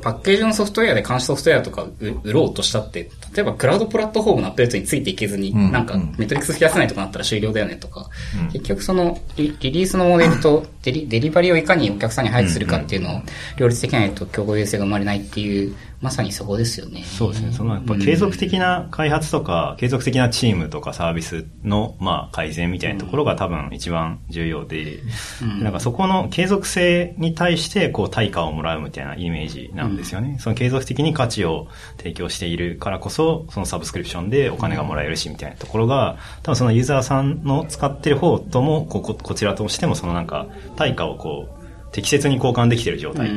[0.00, 1.86] パッケージのソフトウェアで監視ソフトウェアとか
[2.24, 8.08] 売ろうとしたって、例えばクラウドプラットフォームのアップデートについていけずに、うん、なんかメトリックス増やせないとかなったら終了だよねとか、
[8.40, 13.22] うん、結局そのリリースのモデルとデリデリバリーをいかにお客さんに配置するかっていうのを
[13.56, 17.04] 両立できないと競合優勢が生まれないっていうまさにそこですよね。
[17.04, 17.52] そうですね。
[17.52, 24.98] そのやっぱ継続的な開発とか、うん、継続的なチームとかサービスの、まあ、改善みたいなところが多分一番重要で、
[25.42, 30.30] うん、なんかそこの継続性に対して、こう、対価をもらうみたいなイメージなんですよね。
[30.30, 41.62] うん、その継続的に価値を提供しているからこそ、そのサブスクリプションでお金がもらえるし、みたいなところが、多分そのユーザーさんの使ってる方とも、ここ、こちらとしてもそのなんか、対価をこう、
[41.92, 43.30] 適切に交換できてる状態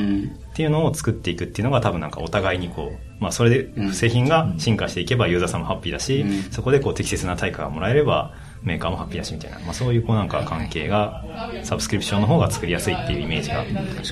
[0.56, 6.44] っうんていうのを作っていくっていうのが多分なんかお互いにこう、まあそれで製品が進化していけばユーザーさんもハッピーだし、うん。
[6.52, 11.26] そこでこう適切な対価がもらえればメーカーもハッピーだしみたいな、まあそういうこうなんか関係が
[11.64, 13.60] サブスクリプションの方が作りやすいっていうイメージが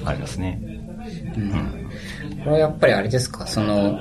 [0.09, 0.61] ありますね。
[2.43, 3.99] これはやっぱりあれですか、その、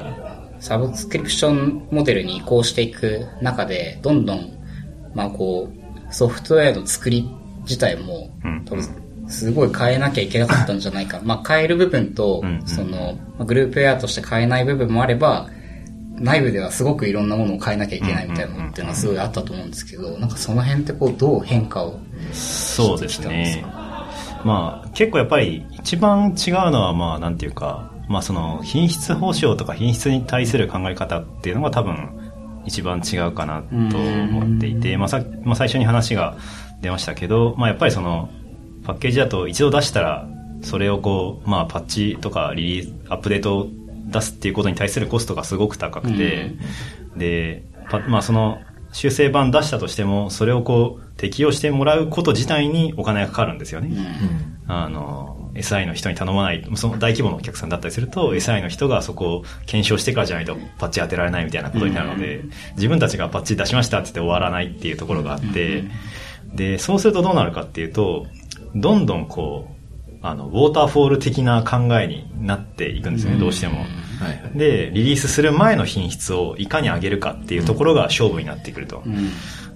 [0.58, 4.52] サブスクリプションモデルに移行していく中で、どんどん、
[5.14, 7.28] まあこう、ソフトウェアの作り
[7.62, 9.01] 自体もうん、多分、
[9.32, 11.20] すごい変えなきゃいけなかったんじゃないか。
[11.24, 15.48] まあ変える部分とうんう、んその、まあグループウェアとして変えない部分もあれば、
[16.16, 21.98] 内部ではすごくいろんなものを変えなきゃいけないみたいなのっていうのはすごいあったと思うんですけど、なんかその辺ってこう、どう変化を
[22.32, 23.64] そうですね。
[24.44, 32.10] まあ結構やっぱり一番違うのはまあなんていうか、まあその品質保証とか品質に対する考え方っていうのが多分
[32.64, 36.36] 一番違うかなと思っていて、まあさ、まあ最初に話が
[36.80, 38.28] 出ましたけど、まあやっぱりその
[38.84, 40.28] パッケージだと一度出したら
[40.62, 43.68] それをこう、まあパッチとかリリース、アップデートを
[44.06, 46.52] 出すっていうことに対するコストがすごく高くて、
[47.16, 48.60] で、パまあその
[48.92, 53.90] 修正版出したとしても、それをこう適用してもらうこと自体にお金がかかるんですよね。
[54.68, 62.42] あの、SI の人に頼まない、その大規模なお客さんだったりすると、SI の人がそこを検証してからじゃないとパッチ当てられないみたいなことになるので、
[62.76, 65.84] 自分たちがパッチ出しましたって言って終わらないっていうところがあって、
[66.54, 68.26] で、そうするとどうなるかっていうと、
[68.74, 69.72] どんどんこう、
[70.22, 73.80] あの、ウォーターフォール的な考えになっていくんですね、どうしても。
[73.80, 73.86] はい
[74.28, 74.58] はい。
[74.58, 79.02] で、リリースする前の品質をいかに上げるかっていうところが勝負になってくると。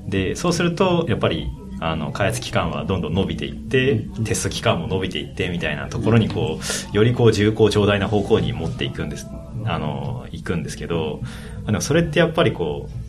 [0.07, 1.49] で、そうすると、やっぱり、
[1.81, 6.61] あの、開発期間はどんどん伸びていって、テスト期間も伸びていって、みたいなところにこ
[6.93, 9.27] う、よりこう、重厚長大な方向に持っていくんです、
[9.65, 11.21] あの、行くんですけど、
[11.67, 13.06] あの、それってやっぱりこう、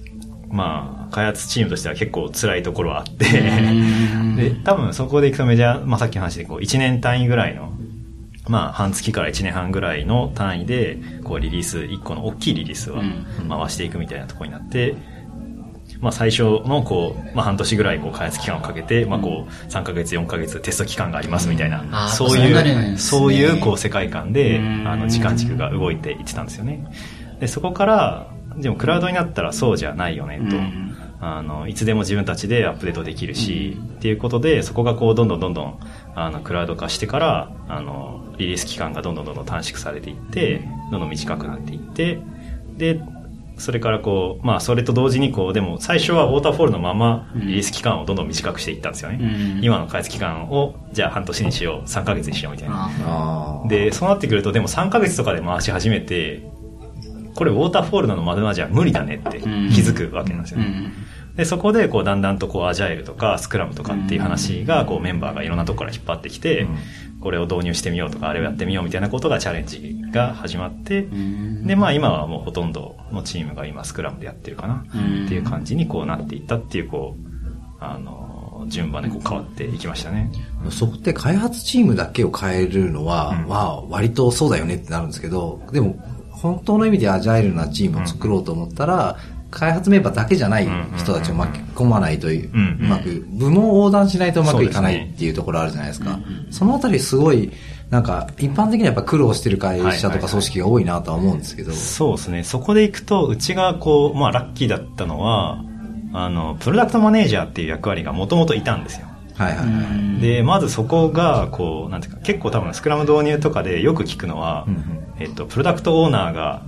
[0.50, 3.26] まあ、開発チームとしては結構辛いところはあって、
[4.36, 7.74] で、多分そこで行くとメジャー、まあさっきの話でこう、1年単位ぐらいの、
[8.48, 13.04] まあ、半月から1年半ぐらいの単位で、こう、リリース、1個の大きいリリースは
[13.50, 14.96] 回していくみたいなところになって、
[16.00, 24.88] まあ、最初の、こう、まあ、半年ぐらい、こう、開発期間をかけて、まあ、こう、3ヶ月、4ヶ月テスト期間がありますみたいな、そういう、そういう、こう、世界観で、うん。
[24.88, 26.86] あの、時間軸が動いていってたんですよね。
[27.40, 28.28] で、そこから、
[28.58, 30.58] でも、クラウドになったらそうじゃないよね、と。
[30.58, 30.96] うん。
[31.20, 35.80] あの、いつでも自分たちでアップデートできるし、っていうことで、そこがこう、どんどんどんどん、
[36.16, 42.20] あの、クラウド化してから、あの、リリース期間がどんどんどんどん短縮されていって、どんどん短くなっていって、
[42.78, 43.02] で、
[43.58, 49.18] それからこう、まあ、それと同時にこう、でも、最初はウォーターフォールのまま、リリース期間をどんどん短くしていったんですよね。
[49.20, 49.64] うん。
[49.64, 53.64] 今の開発期間を、じゃあ半年にしよう、3ヶ月にしようみたいな。
[53.68, 56.48] で、そうなってくると、でも3ヶ月とかで回し始めて、
[57.38, 59.46] これウォーターフォールなのままじゃ無理だねって気
[59.82, 60.92] づくわけなんですよね。
[61.36, 66.66] で、そこで、こう、だんだんと、こう、アジャイルとか、スクラムとかっていう話が、こう、メンバーがいろんなところから引っ張ってきて、
[67.22, 71.08] これを導入してみようとか、あれをやってみようみたいなことがチャレンジが始まって、
[71.64, 74.84] で、まあ、今はもうほとんどのチームが今、スクラムでやってるかな、
[75.26, 77.28] っていう感じに、こう、なっていったっていう、こう、
[77.80, 80.32] あの、順番でこう、変わっていきましたね。
[80.72, 83.48] そこって開発チームだけを変えるのは、うん。
[83.48, 85.98] まあ、割とそうだよねってなるんですけど、でも、
[86.42, 89.18] 本当の意味でアジャイルなチームを作ろうと思ったら、
[89.50, 96.20] 開発メンバーだけじゃない人たちを巻き込まないという、まく、部門を横断しないとうまくいかないっていうところあるじゃないですか。
[96.52, 97.52] そのあたりすごい、
[97.90, 101.72] なんか、一般的にはやっぱ苦労してる会社とか組織が多いなとは思うんですけど。
[101.72, 102.44] そうですね。
[102.44, 105.64] そこで行くと、うちがこう、まあ、ラッキーだったのは、
[106.14, 109.07] あの、プロダクトマネージャーっていう役割がもともといたんですよ。
[109.38, 110.22] はいはいはい。
[110.22, 114.84] で、まずそこが、こう、なんていうか、結構多分スクラム導入とかでよく聞くのは、うんうん。
[115.20, 116.64] えっと、プロダクトオーナーが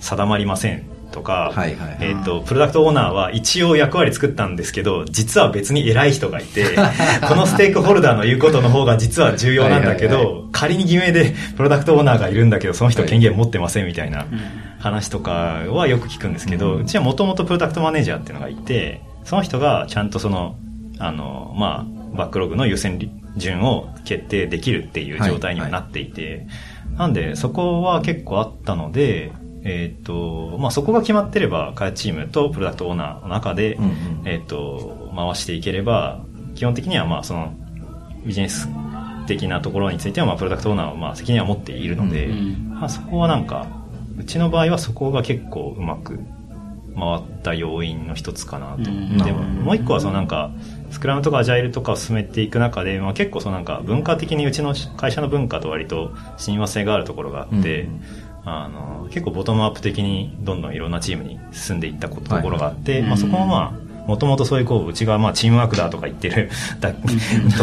[0.00, 1.98] 定まりませんとか、はいはいはい。
[2.00, 6.64] えっと、プロダクトオーナーは一応役割作ったんですけど、実は別に偉い人がいて、
[7.28, 14.26] このステークホルダーの言うことの方が実は重要なんだけはいはいど、仮に偽名でプロダクトオーナーがいるんだけど、その人権限持ってませんみたいな
[14.78, 20.56] 話とかはよく聞くんですけど、うちはもともとプロダクトマネージャーっていうのがいて、その人がちゃんとその、
[20.98, 26.46] あの、まあ、バックログの優先順を決定できるっていう状態にはなっていて、
[26.96, 29.32] なんで、そこは結構あったので、
[29.64, 33.92] えっ、と、まあ、そこが決まってれば、開発チームとプロダクトオーナーの中で、うんうん。
[34.26, 36.20] えっ、と、回していければ、
[36.54, 37.54] 基本的にはまあ、その、
[38.24, 38.68] ビジネス
[39.26, 42.68] 的なところについては、まあ、プロダクトオーナーはまあ、責任は持っているので、うん。
[42.74, 43.66] まあ、そこはなんか、
[44.18, 46.20] うちの場合はそこが結構うまく
[46.94, 48.90] 回った要因の一つかなと。
[48.90, 49.18] うん。
[49.18, 50.50] でも、もう一個はそのなんか、
[50.94, 58.00] スクラムとかアジャイルとかを進めていく中で、まあ、結構そのなんか文化的にうちの会社の文化と割と親和性があるところがあって、うん
[58.46, 63.76] あの、結構ボトムアップ的にどんどんいろんなチームに進んでいったことところがあって、うんまあそこもま
[64.06, 66.98] もともとそういうこう、うちがまあチームワークだとか言ってる だと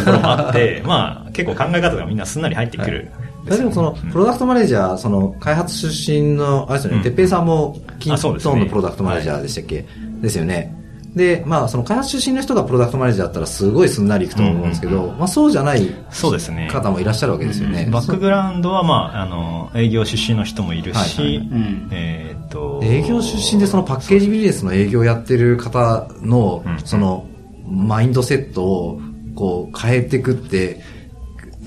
[0.01, 3.11] ころもあって、まあ結構考え方がみんなすんなり入ってくる。
[3.45, 7.03] でもその、プロダクトマネージャー、その、開発出身の、あれですよね、うん。
[7.03, 9.85] てっぺいさんも、キントーンのプロダクトマネージャーでしたっけ、
[10.21, 10.80] ですよね。
[11.15, 16.69] で、まあ、その開発出身の人がプロダクトマネージャーだったらすごいすんなりいくと思うんですけど、まあそうじゃないそうですね。
[16.71, 17.89] 方もいらっしゃるわけですよね。
[17.91, 27.27] バックグラウンドは、まあ、あの、営業出身の人もいるし、はいはいうんえーっと、営業出身でそのパッケージビジネスの営業をやってる方のうん、その、
[27.67, 29.01] マインドセットを、
[29.35, 30.81] こう、変えていくって、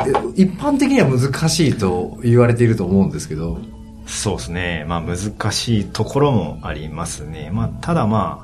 [0.00, 3.59] え一般的には難しいと言われていると思うんですけど、
[4.07, 4.85] そうですね。
[4.88, 7.50] まあ難しいところもありますね。
[7.52, 8.43] まあただま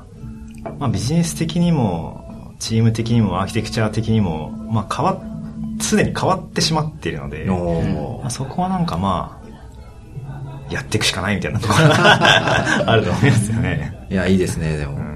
[0.79, 14.05] まあビジネス的にも、チーム的にも、アーキテクチャ的にも、まあ変わっ、すでに変わってしまっているので、おまあ、そこはなんかまあ、やっていくしかないみたいなところが あると思いますよね。
[14.09, 14.93] いや、いいですね、でも。
[14.93, 15.11] うん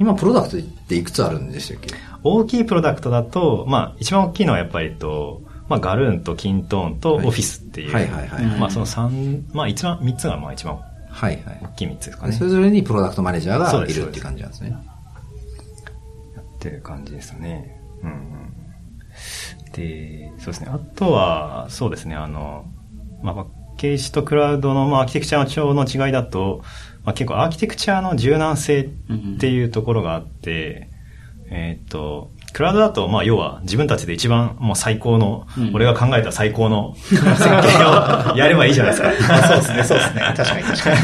[0.00, 1.94] 今、プロダクトっていくつあるんでしたっけ？
[2.24, 8.44] 大きいプロダクトだと、まあ一番大きいのはやっぱりと、まあガルーンとキントーンとオはいフィスっていう、はいはいはい。
[8.44, 10.80] うんまあその三、まあ一番、三つがまあ一番
[11.12, 11.72] はい大はい。
[11.76, 12.32] きい三つですかね。
[12.32, 14.76] それぞれにプロダクトマネージャーがいるっていう感じなんですね。
[16.56, 17.80] っていう感じですね。
[18.02, 19.72] うんうん。
[19.72, 20.68] で、そうですね。
[20.70, 22.64] あとは、そうですね、あの、
[23.22, 23.46] まあ、パッ
[23.76, 26.62] ケージとクラウドの、まあ、アーキテクチャの調の違いだと、
[27.04, 28.88] まあ、結構アーキテクチャの柔軟性っ
[29.38, 30.88] ていうところがあって、
[31.50, 39.42] えーっと、クラウドだと、まあ、要は自分たちで一番もう最高の、うん俺が考えた最高の 設計をやればいいじゃないですか。
[39.48, 40.20] そうですね、そうですね。
[40.36, 40.98] 確かに確かに。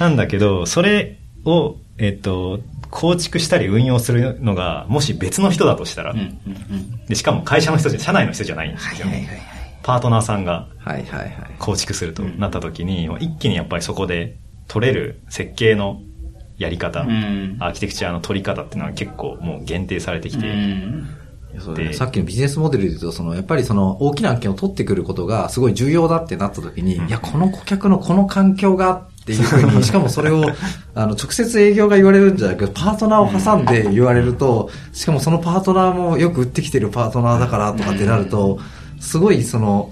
[0.00, 6.28] なんだけど、それを、えっと、構築したり運用するのが、もし別の人だとしたら、うんうんう
[6.74, 7.06] ん。
[7.06, 9.06] でしかも会社の人じゃ、社内の人じゃないんですよ。
[9.06, 9.42] はいはいはいはい。
[9.82, 10.66] パートナーさんが。
[11.58, 16.00] 構築するとうんなった時に、一気にやっぱりそこで取れる設計の
[16.60, 17.56] やり方、うん。
[17.58, 21.08] アーキテクチャの取り方っていうのは結構もう限定されてきて、うん。
[21.58, 21.88] そうだね。
[21.88, 27.08] でさっきのビジネスモデルで言うと、その、やっぱりその、大きな案件を取ってくることがすごい重要だってなった時に、うん。
[27.08, 30.44] いや、この顧客のこの環境がっていうふうに、 しかもそれを、
[30.94, 38.58] あの、直接営業が言われるんじゃなくて、パートナーを挟んで言われると、しかもそのパートナーもよく売ってきてるパートナーだからとかってなると、
[39.00, 39.90] すごいその、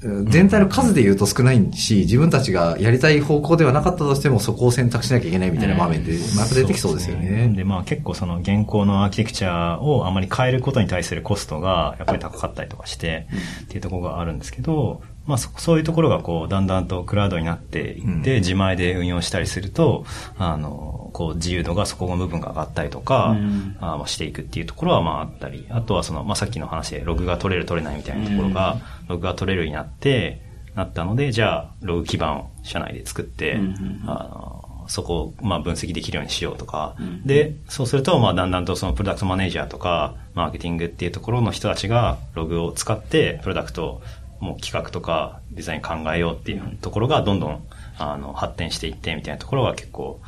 [0.00, 7.52] 全体の数で言うと少ないし、自分たちがやりたい方向ではなかったとしても、そこを選択しなきゃいけないみたいな場面で、また出てきそうですよね。
[7.56, 13.26] で、まあ結構その現行のアーキテクチャをあまり変えることに対するコストがやっぱり高かったりとかして、
[13.64, 18.40] っていうところがあるんですけど、まあそそういうところがこうだんだんとクラウドになっていって、うん。
[18.40, 20.06] 自前で運用したりすると、
[20.38, 23.76] あの、こう自由度がそこの部分が上がったりとか、うん。
[23.78, 30.40] あまあしていくっていうところはまああったり、あとはその、まあさっきの話でログが取れる取れないみたいなところが、ログが取れるようになって、
[30.74, 34.04] なったので、じゃあ、ログ基盤を社内で作って、うん。
[34.06, 37.26] あのそこをまあ分析できるようにしようとか、うん。
[37.26, 44.02] で、そうすると、まあ、だんだんとそのプロダクトマネージャーとか、マーケティングっていうところの人たちが、ログを使って、プロダクトを
[44.40, 47.66] もう企画とかデザイン考えようっていうところが、どんどん、
[47.98, 50.20] あの、発展していって、みたいなところが結構、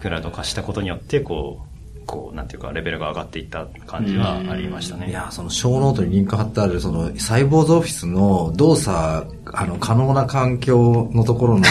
[0.00, 1.68] クラウド化したことによって、こう、
[2.06, 5.10] こう、なんていうか、レベルが上がっていった感じはありましたね。
[5.10, 8.96] いや、そのショーノートにリンク貼ってある、その、サイボウズオフィスの動作、
[9.52, 11.70] あの、可能な環境のところのサ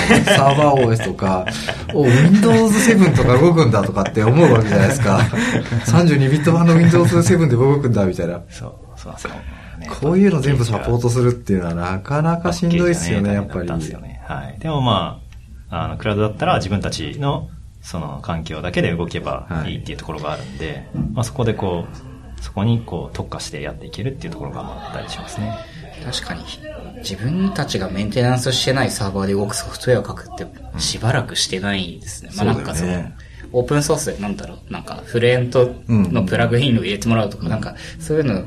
[0.49, 1.47] ーバー OS とか、
[1.95, 5.17] お、Windows 7とか動くんだとかって思うわけじゃないですか。
[5.89, 8.39] 32ビット版の Windows 7で動くんだみたいな。
[8.51, 9.31] そう、そうなんですよ。
[9.77, 9.89] ね。
[10.01, 13.69] こういうの全部サポートするっていうのはなかなかしんどいですよね、やっぱり。
[13.69, 14.59] ねはい。
[14.59, 15.21] でもま
[15.69, 17.49] あ、あの、クラウドだったら自分たちの、
[17.81, 25.57] その環境だけで動けばいいっていうところがあるんで、まあそこでこう、そこにこう特化してやっていけるっていうところがあったりしますね。
[26.03, 26.43] 確かに、
[26.97, 30.45] 自分たちがメンテナンスしてないサーバーで動くソフトウェアを書くって
[30.79, 32.31] しばらくしてないですね。
[32.35, 33.11] まあなんかその
[33.53, 38.45] オープンソースでなんだろう、なんかフレーントのプラグインを入れてもらうとか、なんかそういうの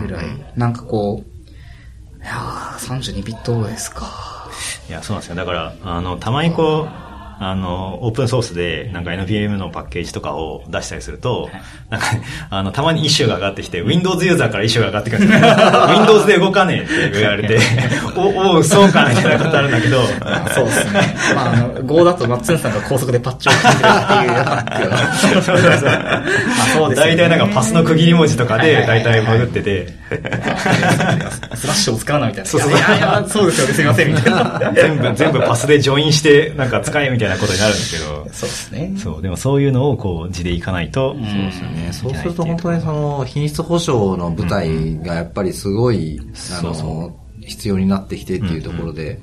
[0.00, 0.26] ぐらい、
[0.56, 4.50] なんかこう、いやー、32ビット OS か。
[4.88, 5.34] いや、そうなんですよ。
[5.34, 7.03] だから、あの、たまにこう、
[7.38, 11.50] あの、オープンソースで、なんか NPM のパッケージとかを出したりすると、
[11.90, 12.06] なんか、
[12.50, 15.48] あの、たまにイシューが上がってきて、Windows ユーザーからイシューが上がってくるんですよ。
[15.98, 17.58] Windows で動かねえって言われて、
[18.16, 20.02] お、おう、そうか、みたいなことあるんだけど、
[20.54, 21.16] そうですね。
[21.34, 25.04] まあ、あの、Go だとマッツンさんが高速でパッチをかけてるっていうハックが。
[26.74, 29.88] そう大体なんかパスの区切り文字とかで、大体バグってて、
[31.54, 32.50] スラッシュを使わないみたいな。
[32.50, 34.72] そうそういやいや、そうですよね、すいません、みたいな。
[34.74, 38.94] 全部、全部パスでジョインして、なんか使えみたいなことになるんだけど、そうですね。
[38.96, 41.92] そう、でもそういうのをこう、字でいかないと、んそうですよね。
[41.92, 49.20] そうすると本当にその品質保証の舞台がやっぱりすごい、あそうその、必要になってきてっていうところで、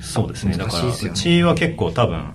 [0.00, 0.56] そうですね。
[0.56, 2.34] だから、うちは結構多分、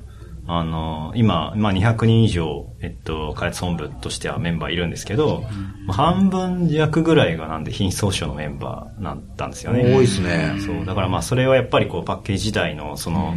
[0.50, 5.44] あの、今、まあ、200人以上、えっと、開発本部としてはメンバーいるんですけど、
[5.86, 9.94] まあ半分弱ぐらいがなんで品質保証のメンバーなんだんですよね。
[9.94, 10.56] 多いですね。
[10.66, 13.36] そう、だからまあ、それはやっぱりこう、パッケージ自体の、その、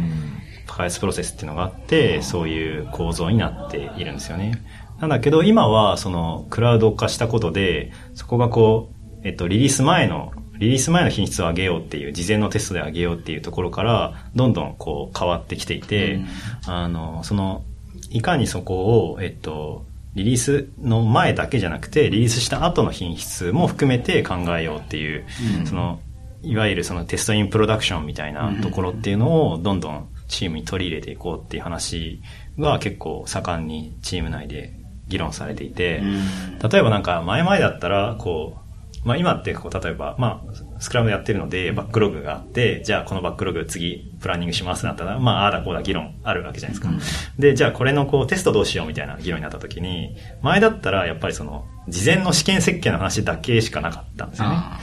[0.71, 4.63] 開発プロセスっていうのがあって、そういう構造になっているんですよね。
[4.99, 8.91] なんだけど、今は、その、クラウド化したことで、そこがこ
[9.23, 16.19] う、えっと、リリース前の、リリース前の品質を上げようっていう、事前のテストで上げようっていうところから、どんどんこう変わってきていて、
[16.67, 17.63] あの、その、
[18.09, 25.25] いかにそこを、えっと、リリースの前だけじゃなくて、リリースした後の品質も含めて考えようっていう、
[25.65, 25.99] その、
[26.43, 32.21] いわゆるそのテストインプロダクションみたいなところっていうのをどんどんチームに取り入れていこうっていう話
[32.57, 34.73] が結構盛んにチーム内で
[35.07, 36.01] 議論されていて、
[36.71, 38.57] 例えばなんか前々だったら、こ
[39.03, 46.91] う、まあ今ってこう、例えば、まあ、スクラムやってるので、バックログがあって、じゃあこのバックログ次、プランニングしますなったら、まあ、ああだこうだ議論あるわけじゃないですか。
[47.37, 54.55] で、じゃあこれのこう、テストどうしようみたいな議論になった時に、前だったらやっぱりその、事前の試験設計の話だけしかなかったんですよね。
[54.57, 54.79] あ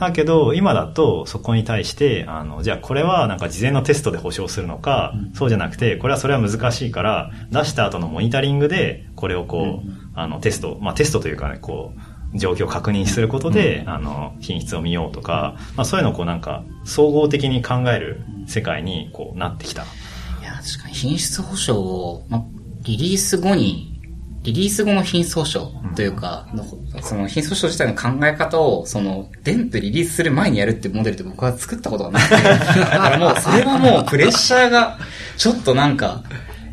[0.00, 12.00] だけど、今だと、そこに対して、あの、じゃあこれはなんか事前のテストで保証するのか、そうじゃなくて、これはそれは難しいから、出した後のモニタリングで、これをこう、あの、テスト、まあテストというかね、こう、
[12.34, 19.82] 状況を確認することで、あの、品質を見ようとか、まあそういうのをこうなんか、総合的に考える世界にこうなってきた。
[19.82, 22.44] いや、確かに品質保証を、ま、
[22.82, 24.00] リリース後に、
[24.42, 26.64] リリース後の品質保証というか、の
[27.02, 32.34] その品質保証自体の考え方を、その、電プリリースする前にやるってモデルって僕は作ったことがなくて、
[32.80, 34.98] だからもう、それはもうプレッシャーが、
[35.36, 36.22] ちょっとなんか、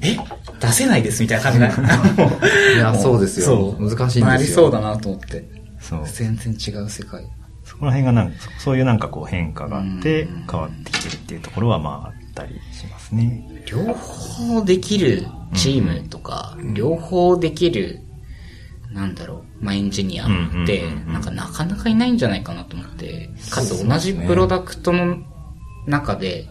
[0.01, 0.17] え
[0.59, 1.67] 出せないですみたいな感じな
[2.25, 5.57] もういやもそうですよ難しいんですよなりそうだなと思って。
[5.79, 6.01] そう。
[6.05, 7.23] 全然違う世界。
[7.63, 13.43] そこら辺がなんか、そそういうなんかこう変化があって、変わってきてるっていうところはまああったりしますね。
[13.65, 18.01] 両方できるチームとか、両方できる、
[18.91, 25.17] なんだろう、まあ、エンジニアってうんうんうんう、んなんかなかなかいないんじゃないかなと思って、かつ同じプロダクトの
[25.85, 26.47] 中で、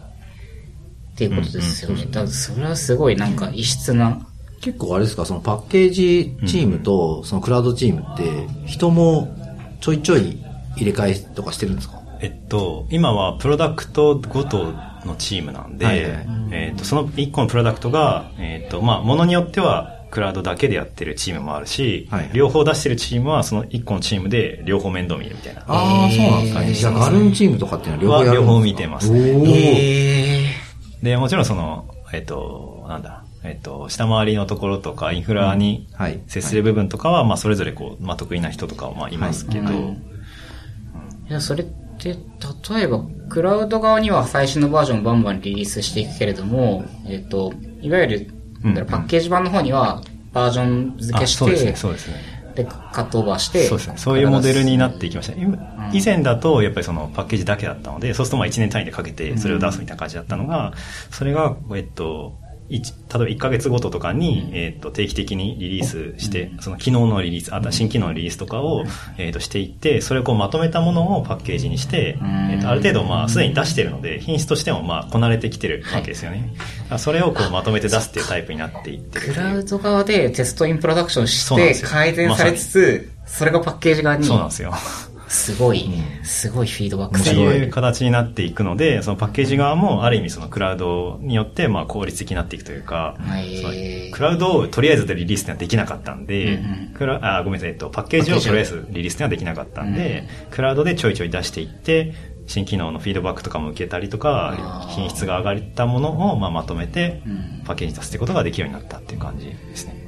[1.17, 2.05] っていうことですよね。
[2.05, 4.21] だからそれはすごいなんか異質な、
[4.61, 9.35] 結構あれですか、そのパッケージチームとそのクラウドチームって、人も
[9.81, 10.37] ちょいちょい
[10.75, 11.99] 入れ替えとかしてるんですか？
[12.21, 14.73] えっと、今はプロダクトごと
[15.05, 16.27] のチームなんで、はいはい。
[16.51, 25.63] えっと、その一個のプロダクトが、えっと、まあ、ものによっては、クラウドだけでやってるチームもあるし、はい両方出してるチームは、その一個のチームで両方面倒見るみたいな。
[25.67, 26.63] ああ、そうなんですか。
[26.63, 28.41] えーじゃあガルンチームとかっていうのは両方やるんですか？
[28.41, 29.19] は両方見てますね。
[29.35, 29.51] おー。
[29.55, 30.45] え
[31.01, 35.87] で、もちろんその、えっと、なんだ、えっと、下回りのところとか、インフラに
[36.27, 39.17] 接する部分とかは、まあ、それぞれこう、まあ、得意な人とかは、まあ、い。
[39.17, 39.75] ますけど、はい。
[39.75, 40.17] ー
[41.29, 41.67] いや、それっ
[41.97, 42.15] て、
[42.73, 48.31] 例えば、クラウド側には最新のバージョンをバンバンリリースしていくけれども、えっ、と、いわゆる、
[48.85, 50.01] パッケージ版の方には
[50.33, 52.36] バージョン付けして、あそうですね、そうですね。
[52.57, 53.93] で、カットオーバーして、そうですね。
[53.97, 55.33] そういうモデルになっていきました。
[55.37, 55.57] 今
[55.93, 60.73] 以前だと、やっぱりそのパッケージだけだったので、そうするとまあ1年単位でかけてそれを出すみたいな感じだったのが、
[61.11, 68.83] それが、えっと、一例えば1ヶ月ごととかに、えっと、定期的にリリースして、その機能のリリース、あとは新機能のリリースとかを、
[69.17, 72.17] えっと、していって、それをこうまとめたものをパッケージにして、
[72.51, 76.53] えっと、ある程度まあ、すでに出してるので、品質としてもまあ、こなれてきてるわけですよね。
[76.97, 84.73] それをこうまとめて出すっていうタイプになっていってクラウド側でテストインプロダクションして改善されつつ、それがパッケージ側に、そうなんですよ。
[85.27, 85.89] すごい、
[86.23, 87.19] すごいフィードバック。
[87.19, 93.17] ってされるいう形になっていくので、そのパッケージ側もある意味そのクラウドによってまあ効率的になっていくというか、
[94.13, 96.55] クラウドをとりあえずでリリースにはできなかったんで、うんう
[96.91, 96.93] ん。
[96.93, 102.13] クラあごめんなさい、えっと、パッケージをとりあえずリリースにはできなかったんで、クラウドでちょいちょい出していって、
[102.47, 110.07] 新機能のフィードバックとかも受けたりとか品質が上がったものをまあまとめてうん、パッケージに出すってことができるようになったっていう感じですね。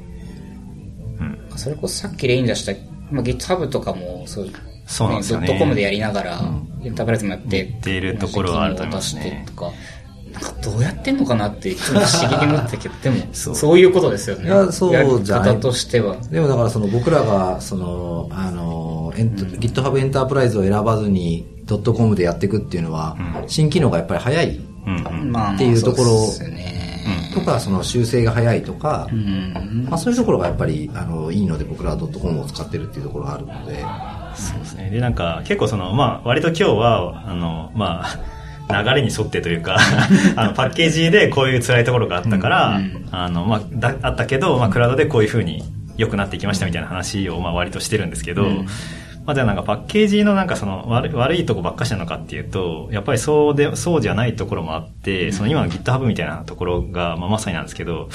[1.20, 1.58] うん。
[1.58, 2.72] それこそさっき例に出した、
[3.12, 4.50] まあ、GitHub とかも、そう、
[4.90, 5.48] そうなんですよね。
[5.48, 6.42] ドットコムでやりながら、
[6.84, 9.72] エンタープライズもやって、やっているところはあると思いますねとか、
[10.34, 13.56] なんかどうやってんのかなって、いつも不思議に思ってたけど、でも、そう。
[13.56, 14.46] そういうことですよね。
[14.46, 15.60] いやそうじゃない。
[15.60, 16.18] としては。
[16.32, 23.16] でもだからその僕らが、その、あの、エント GitHub エンタープライズを選ばずに、ドットコムでやっていくっていうのは、
[23.46, 26.30] 新機能がやっぱり早いっていうところ。
[27.34, 29.88] とか、その修正が早いとか、うん。
[29.90, 33.86] まあそういうところがやっぱり、あの、いいので僕らはドットコムを使ってるっていうところがあるので、
[34.40, 34.90] そうですね。
[34.90, 39.78] で、なんか、結構その、まあ、割と今日は、あの、まあ、流れに沿ってというか、
[40.36, 45.64] あの、パッケージでこういう辛いところがあったから、うんあの、まあ、だ、あったけど、まあ、クラウドでこういう風に
[45.98, 48.66] 良くなっていきましたみたいな話を、まあ、割としてるんですけど、ま
[49.30, 58.10] まあ、じゃあなんかパッケージのなんかその悪悪いとこばっかしなのかっていうと、やっぱりそうで、そうじゃないところもあって、その今の GitHub みたいなところが、まあ、まさになんですけど、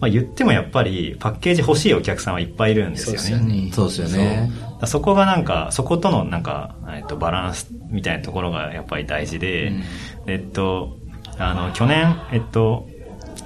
[0.00, 3.18] まあ、言ってもやっぱりパッケージ欲しいお客さんはいっぱいいるんですよね。
[3.18, 4.50] そうですよね。
[4.80, 9.82] そそこがなんか、そことのなんか、えっと、バランスみたいなところがやっぱり大事で、うん、
[10.28, 10.96] えっと、
[11.36, 12.88] あの、去年、えっと、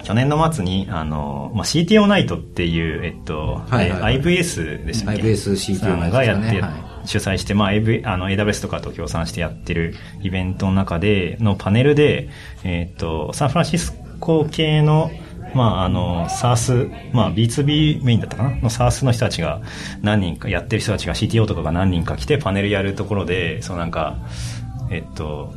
[0.05, 12.29] 去年の末に、あの、まあ、CTO ナイトっていう、えっと、はいはいはい、IVS でしたっけ ?IVS CTO ナイト、がやって、はい、主催して、まあ、AV、あの、AWS とかと協賛してやってるイベントの中で、のパネルで、
[12.65, 15.11] えっと、サンフランシスコ系の、
[15.55, 18.51] まあ、あの、SARS、まあ、B2B メインだったかな？
[18.51, 19.63] の SARS の人たちが
[20.03, 24.19] 何人か、やってる人たちが CTO とかが何人か来てパネルやるところで、そうなんか、
[24.91, 25.55] えっと、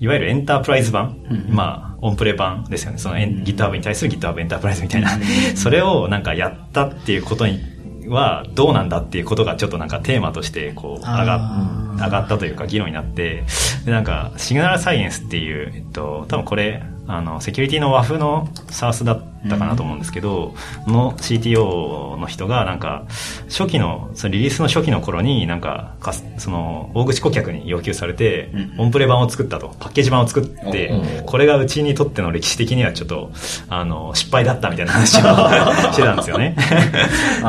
[0.00, 2.98] いわゆるエンタープライズ版、うん、まあ、オンプレ版ですよね。
[2.98, 5.10] その GitHub に対する GitHub エンタープライズみたいな、
[5.54, 7.60] それをなんかやったっていうことに
[8.08, 13.44] はどうなんだっていうことがちょっとなんかテーマとしてこう上が上がったというか議論になって、
[13.84, 20.54] でなんかシグナルサイエンスっていう、えっと、多分これあの、セキュリティの和風の SARS だったかなと思うんですけど、
[20.86, 23.04] うん、の CTO の人がなんか、
[23.48, 33.32] 初期の、そのリリースの初期の頃になんか、かその、大口顧客に要求されて、うん、オンプレ版を作ったと、パッケージ版を作って、これがうちにとっての歴史的にはちょっと、
[33.68, 35.20] あの、失敗だったみたいな話を
[35.92, 36.54] してたんですよね。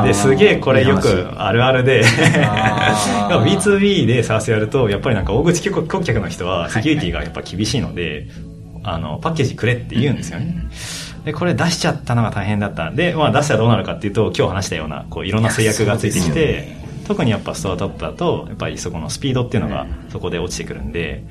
[0.04, 8.26] で、すげえこれよくあるあるで B2B で SARS やると、やっぱりなんか大口顧客の人はセキュリティがやっぱ厳しいので、
[8.82, 10.68] あの、パッケージくれって言うんですよね。
[11.24, 16.76] で、これ出しちゃったのが大変だったで、まあ出したらどうなるかっていうと、今日話したような、こう、いろんな制約がついてきて、
[17.06, 21.24] 特にやっぱスタートアップだと、やっぱりそこのスピードっていうのがそこで落ちてくるんで、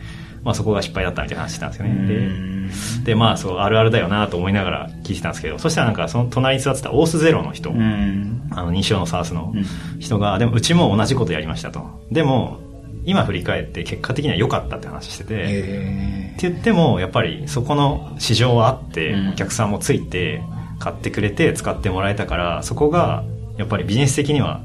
[0.44, 3.02] まあそこが失敗だったみたいな話してたんですよね。
[3.04, 9.54] で、で、まあそう、あるあるだよなと思いながら聞いてたんですけど、そしたらなんかその隣に座ってたオースゼロの人、あの、認証のサースの
[10.00, 12.02] 人が、でもうちも同じことやりましたと。
[12.12, 12.60] でも、
[13.04, 20.42] 今振り返って結果的には良かったって話してて、って言ってもやっぱりそこの市場はあって、お客さんもついて
[20.80, 23.24] 買ってくれて使ってもらえたからそこが
[23.58, 24.62] やっぱりビジネス的には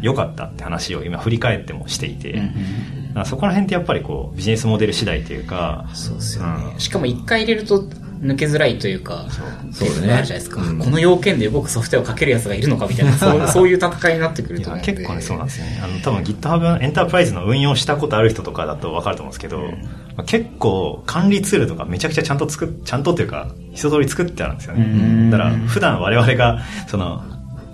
[0.00, 2.40] 良かったって話を今振り返ってもしていて、
[3.24, 7.82] そこら辺ってやっぱりこうビジネスモデル次第というかそうですよね、うん、しかも一回入れると
[8.20, 9.26] 抜けづらいというか、
[9.72, 9.88] そう。
[9.88, 10.12] そうね。
[10.12, 13.48] あるじゃないですか、うん、この要件で動くソフトウェアをかけるやつがいるのかみたいな、 そう。
[13.48, 14.70] そういう戦いになってくると。
[14.70, 15.80] 思う結構ね、そうなんですよね。
[15.82, 19.64] あの、多分 GitHub エンタープライズの運用したことある人とかだと分かると思うんですけど、うん。
[19.64, 19.68] ま
[20.18, 25.30] あ、結構管理ツールとかめちゃくちゃちゃんと作っ、ちゃんとっていうか、一通り作ってあるんですよね。
[25.30, 27.22] だから、普段我々が、その、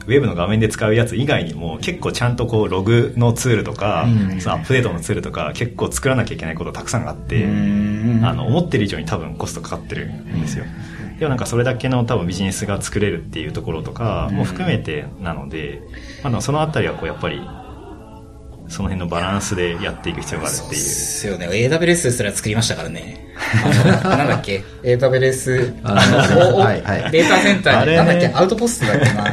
[0.06, 7.48] ウェブの画面で使うやつ以外にも結構ちゃんとこうログのツールとか、うん、そのアップデートのツールとか結構作らなきゃいけないことたくさんあって、あ
[8.34, 10.64] の思ってる以上に多分コストかかってるんですよ。
[11.18, 15.82] でもなんかそれだけの多分ビジネスが作れるっていうところとかも含めてなので、
[16.24, 17.40] まあ、そのあたりはこうやっぱり
[18.68, 20.66] その辺のバランスでやっていく必要があるっていう。
[20.66, 21.46] そうですよね。
[21.48, 23.21] AWS すら作りましたからね。
[24.04, 25.74] なんだっけ ?AWS、
[27.10, 28.26] データセンターなんだっけ？
[28.28, 29.24] アウトポストだっけな。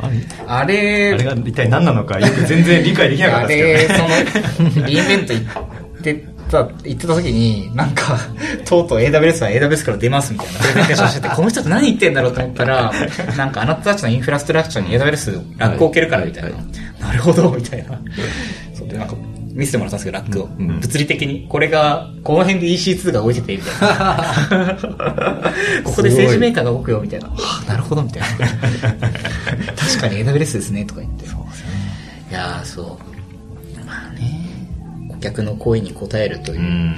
[0.00, 1.24] あれ、あれ。
[1.24, 8.18] が一体何なのかよく全然理解できなかったですけど、ね、あれ、その、リインベント行ってた、言ってた時に、なんか、
[8.64, 10.60] とうとう AWS は AWS から出ますみたいな。
[10.60, 12.92] プレゼンテーションしてて、この人って何言ってんだろうと思ったら、
[13.36, 17.06] なんかあなたたちのインフラストラクチャーに AWS ラックを置けるからみたいな。
[17.06, 17.98] なるほど、みたいな。
[18.76, 19.14] そうで、なんか、
[19.52, 20.48] 見せてもらったんですけど、ラックを。
[20.58, 21.46] うん、物理的に。
[21.48, 24.78] これが、この辺で EC2 が動いてて、みたいな。
[25.84, 27.28] ここで政治メーカーが動くよ、みたいな。
[27.28, 27.34] は
[27.66, 28.28] あ、なるほど、みたいな。
[29.76, 31.26] 確かに AWS ですね、とか言って。
[31.26, 31.68] そうですね。
[32.30, 33.10] いやー、そう。
[35.20, 36.60] 客の声に応えるという。
[36.60, 36.96] うん、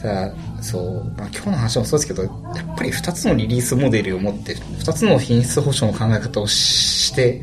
[0.00, 7.42] さあそう、まあ、今日の話もそうですけど、やっぱり2つのリリースモデルを持って、2つの品質保証の考え方をして、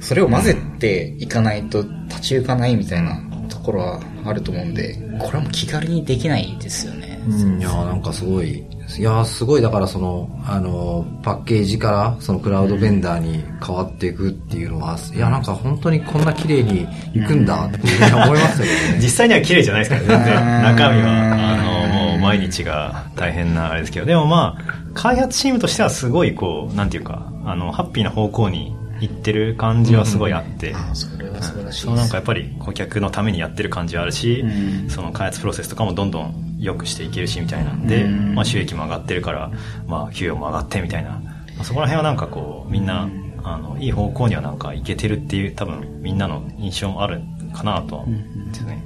[0.00, 3.29] それを混ぜていかないと立ち行かないみたいなと
[3.70, 7.20] ころはあると思うんで、これはもう気軽にできないですよね。
[7.28, 8.66] うん、いやなんかすごい、
[8.98, 18.98] いやすごいだからその、あの、パッケージからそのクラウドベンダーに変わっていくっていうのは、うん、いやなんか本当にこんな綺麗にいくんだっていうふうに思いましたけどね。
[19.00, 20.62] 実際には綺麗じゃないですから全然。
[20.62, 24.64] 中身は、あの、もう毎日が大変なあれですけど、でもまあ、
[24.94, 39.50] 開発チームとしてはすごいこう、なんていうか、あの、ハッピーな方向に行ってる感じはすごいあって、それは素晴らしい、そうなんかやっぱり顧客のためにやってる感じはあるし、うん、その開発プロセスとかもどんどん良くしていけるしみたいなんで、うん、まあ、収益も上がってるから、
[39.86, 43.08] まあ、給与も上がってみたいな、まあ、そこら辺はなんかこうみんな、
[43.42, 47.22] あのいい方向にはなんかいけてるっていう多分みんなの印象もある
[47.54, 48.82] かなとは思うんですね。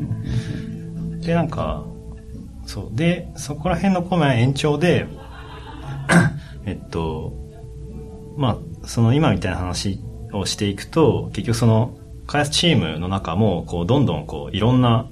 [1.21, 1.85] でなんか
[2.67, 2.97] そう。
[2.97, 5.07] でそこら辺のコメン延長で
[6.67, 7.33] えっと
[8.37, 10.01] まあその今みたいな話
[10.32, 15.09] をしていくと、結局その、開発チームの中も、こう、どんどんこう、いろんな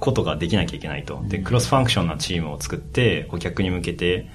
[0.00, 1.22] ことができなきゃいけないと。
[1.28, 4.28] で、クロスファンクションなチームを作って、顧客に向けて、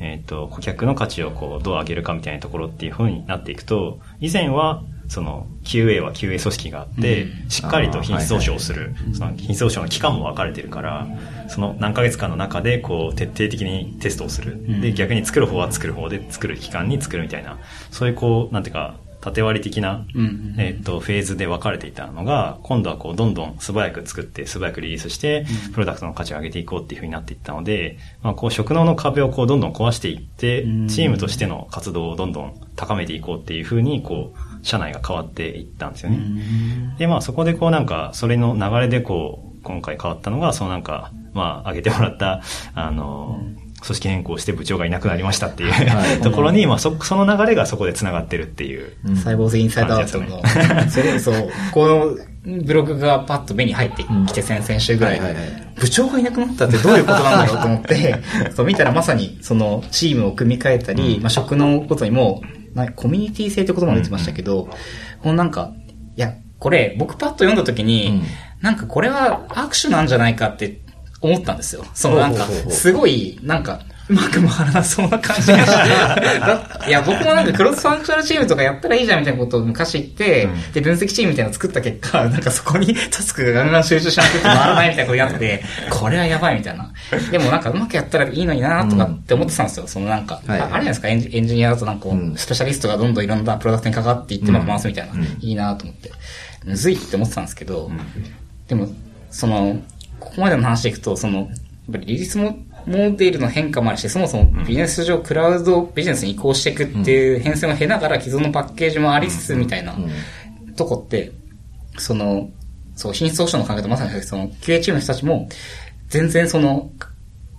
[0.00, 11.06] えっ、ー、と、顧客の価値をこう、どう上げるかみたいなところっていう風になっていくと、以前は、その QA は QA 組織があって、しっかりと品質訴訟をする、その品質訴訟の期間も分かれてるから、
[11.48, 14.80] その何ヶ月間の中でこう徹底的にテストをする。
[14.80, 17.58] で、逆に作る方は作る方で作る期間に作るみたいな、
[17.90, 20.04] そういうこう、なんていうか、縦割り的な、
[20.58, 36.18] えっ、と、フェーズで分かれていたのが、今度はこう、どんどん素早く作って、素早くリリースして、プロダクトの価値を上げていこうっていうふうになっていったので、まあ、こう、職能の壁をこう、どんどん壊していって、チームとしての活動をどんどん高めていこうっていうふうに、こう、社内が変わっていったんですよね。
[36.98, 42.42] で、まあ、そこでこう、なんか、それの流れでこう、今回変わったのが、そのなんか、まあ、上げてもらった、
[42.74, 43.40] あの、
[43.84, 48.92] 組織変更して部長がいなくなりましたっていう、はい、 ところに、まあそ、その流れがそこで繋がってるっていう。
[49.22, 50.20] サイボーズインサイドアウト。
[50.20, 50.42] の、
[50.88, 52.16] それそう、この
[52.64, 55.20] ブログがパッと目に入ってきて、先々週ぐらい、
[55.76, 58.16] 部長がいなくなったってどういうことなんだろうと思って、
[58.56, 62.42] そう見たらまさにそのチームを組み替えたり、まあ職能ごとにも、
[62.74, 64.68] まあ、コミュニティ性って言葉も言ってましたけど、
[65.22, 65.72] このなんか、
[66.16, 68.22] いや、これ僕パッと読んだ時に、
[68.60, 70.80] なんかこれは握手なんじゃないかって
[71.20, 71.84] 思ったんですよ。
[71.94, 76.88] そのなんか、すごい、なんか、うまく回らなそうな感じがして。
[76.88, 86.90] いや、僕もなんかクロスファンクショナルチームとかやったらいいじゃんみたいなことを昔言って、うん、で、分析チームみたいなの作った結果、 なんかそこにタスクがガンガン集中しなくて回らないみたいなことになって、 これはやばいみたいな。
[87.30, 89.86] でもなんかうまくやったらいいのになとかって思ってたんですよ。
[89.86, 91.08] そのなんか、はい、あれじゃないですか？
[91.08, 96.10] エンジ、エンジニアだとなんかスペシャリストがどんどんいろんなプロダクトに関わっていって回すみたいな、うん、いいなと思って。
[96.64, 97.90] むずいって思ってたんですけど、
[98.68, 98.88] でも、
[99.30, 99.80] その、
[100.18, 101.48] ここまでの話でいくと、その、やっ
[101.92, 102.56] ぱりリリースも
[102.86, 109.96] モデルの変化もあるし、そもそもビジネス上クラウドビジネスに移行していくっていう変遷を経ながら既存のパッケージもありつつみたいな
[110.76, 111.32] とこって、
[111.98, 112.50] その、
[112.96, 115.48] そう、品質保証の考えとまさにその QA チームの人たちも
[116.08, 116.90] 全然その、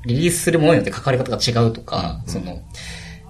[0.06, 2.62] リリースするものによって関わり方が違うとか、その、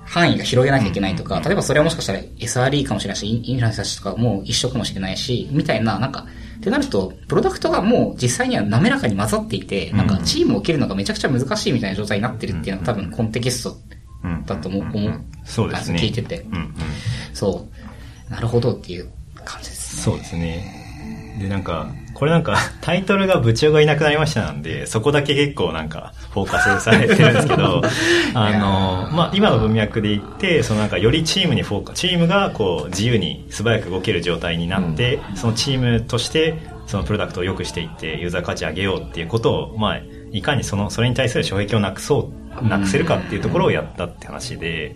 [0.05, 6.25] 範囲が広げなきゃいけないとか、例えばそれはもしかしたら SRE かもしれないし、インフラの人たちとかも一緒かもしれないし、みたいな、なんか、
[6.57, 13.77] ってなると、プロダクトがもう実際には滑らかに混ざっていて、なんかチームを切るのがめちゃくちゃ難しいみたいな状態になってるっていうのは多分コンテキスト
[14.45, 15.21] だと思う、思う。
[15.43, 15.99] そうですね。
[15.99, 16.45] 聞いてて。
[17.33, 17.67] そ
[18.29, 18.31] う。
[18.31, 19.09] なるほどっていう
[19.43, 20.01] 感じですね。
[20.03, 20.84] そうですね。
[21.39, 27.81] で、なんか、これなんか、 タイトルが部長がいなくなりましたなんで、そこだけ結構なんか、フォーカスされてるんですけど、
[28.33, 36.55] あの、まあ、今の文脈で言って、そのなんか、よりチームにフォーカス、チームがこう、自由に素早く動ける状態になって、うん、そのチームとして、
[36.87, 39.99] そのプロダクトを良くしていって、ユーザー価値上げようっていうことを、まあ、
[40.31, 42.31] いかにその、それに対する障壁をなくそ
[42.61, 44.95] う、なくせるかっていうところをやったって話で、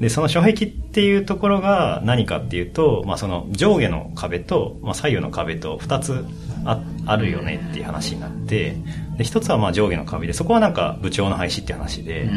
[0.00, 6.24] で、その障壁っていうところが何かっていうと、まあその上下の壁と、まあ左右の壁と二つ
[6.64, 8.76] ああるよねっていう話になって、
[9.16, 12.30] で、一つはまあ上下の壁で、そこはなんか部長の廃止っていう話で、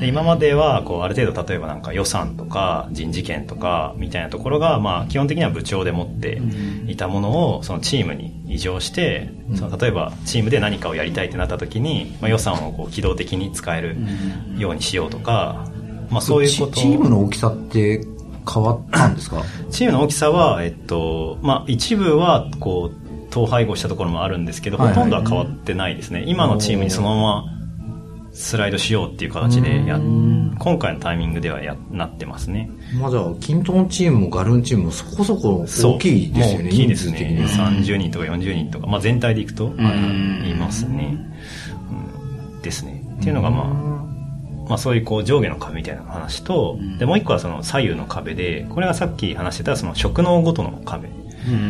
[0.00, 6.42] で今まではこうある程度例えばなんか予算とか人事権とかみたいなところが、まあ基本的には部長で持って
[6.86, 13.96] いたものをそのチームに移譲して、その例えばチームで何かをやりたいってなった時に、まあ予算をこう機動的に使える
[14.58, 15.66] ようにしようとか、
[16.10, 16.72] まあそういうこと。
[16.72, 18.04] チームの大きさって
[18.52, 19.42] 変わったんですか？
[19.70, 26.24] チームの大きさは、えっと、まあ一部は、こう、統廃合したところもあるんですけど、ほとんどは変わってないですね。
[26.26, 27.44] 今のチームにそのまま
[28.32, 32.70] スライドしようっていう形でや、今回のタイミングではや、なってますね。
[33.00, 36.68] まあじゃあ、キントンチームもガルンチームもそこそこ大きいですよね。
[36.68, 37.44] 大きいですね。
[37.46, 41.18] 30人とか40人とか、まあ全体でいくと、いますね。
[42.54, 43.02] うん、ですね。
[43.18, 44.05] っていうのがまあ、
[44.68, 51.08] まあそういうこう上下の壁みたいな話と、うん、で、もう一個はその左右の壁で、これがさっき話してたその職能ごとの壁。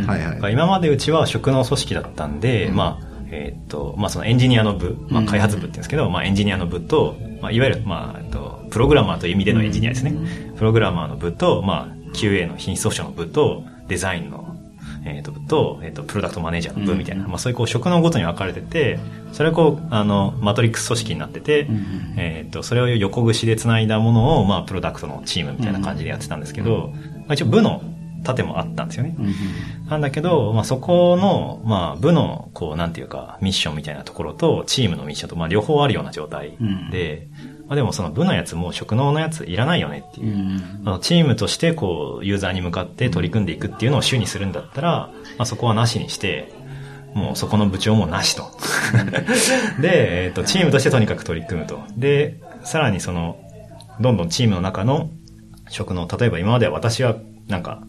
[0.06, 10.14] はいはい、今までうちは職能組織だったんで、うん、まあ、えっ、と、まあそのエンジニアの部、まあ開発部って言うんですけど、まあエンジニアの部と、まあいわゆる、まあ、えっと、プログラマーという意味でのエンジニアですね。
[10.56, 14.55] プログラマーの部と、まあ QA の品質保証の部と、デザインの
[15.06, 18.98] えっ、ー、と、と、えっ、ー、と、プロダクトマネージャーの部みたいな、うん、まあそういうこう職能ごとに分かれてて、
[19.32, 26.92] それはこう、あの、マトリックス組織になってて、うん、えっ、ー、と、それを横串で繋いだものを、まあ、プロダクトのチームみたいな感じでやってたんですけど、
[27.26, 27.82] まあ一応部の
[28.24, 29.16] 盾もあったんですよね。
[29.88, 36.56] なんだけど、まあそこの、まあ部の、こう、なんていうか、ミッションみたいなところと、チームのミッションと、まあ両方あるような状態
[36.90, 37.28] で、
[37.68, 40.26] まあでもその部のやつも職能のやついらないよねっていう。
[40.26, 46.52] うん、あのチームとしてこう、ユーザーに向かって取り組んでいくっていうのを主にするんだったら、まあそこはなしにして、
[47.14, 48.50] もうそこの部長もなしと。
[49.80, 51.80] で、えっ、ー、と、チームとしてとにかく取り組むと。
[51.96, 53.38] で、さらにその、
[54.00, 55.08] どんどんチームの中の
[55.70, 57.16] 職能、例えば今までは私は、
[57.48, 57.82] なんか、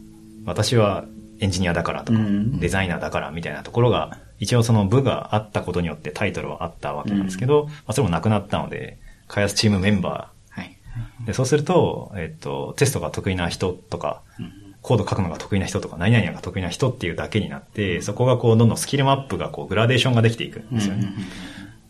[0.45, 1.03] 私は
[1.39, 2.19] エンジニアだからとか、
[2.59, 8.97] デザイナーだからみたいなところが、一応その部があったことによってタイトルはあったわけなんですけど、まあ、それもなくなったので、
[9.28, 10.78] 開発チームメンバー、はい、
[11.25, 14.21] でそうすると、えっと、テストが得意な人とか、
[14.82, 21.09] コード書くのが得意な人とか、何々が得意な人っていうだけになって、そこがこう、どんどんスキルマップがこう、グラデーションができていくんですよね。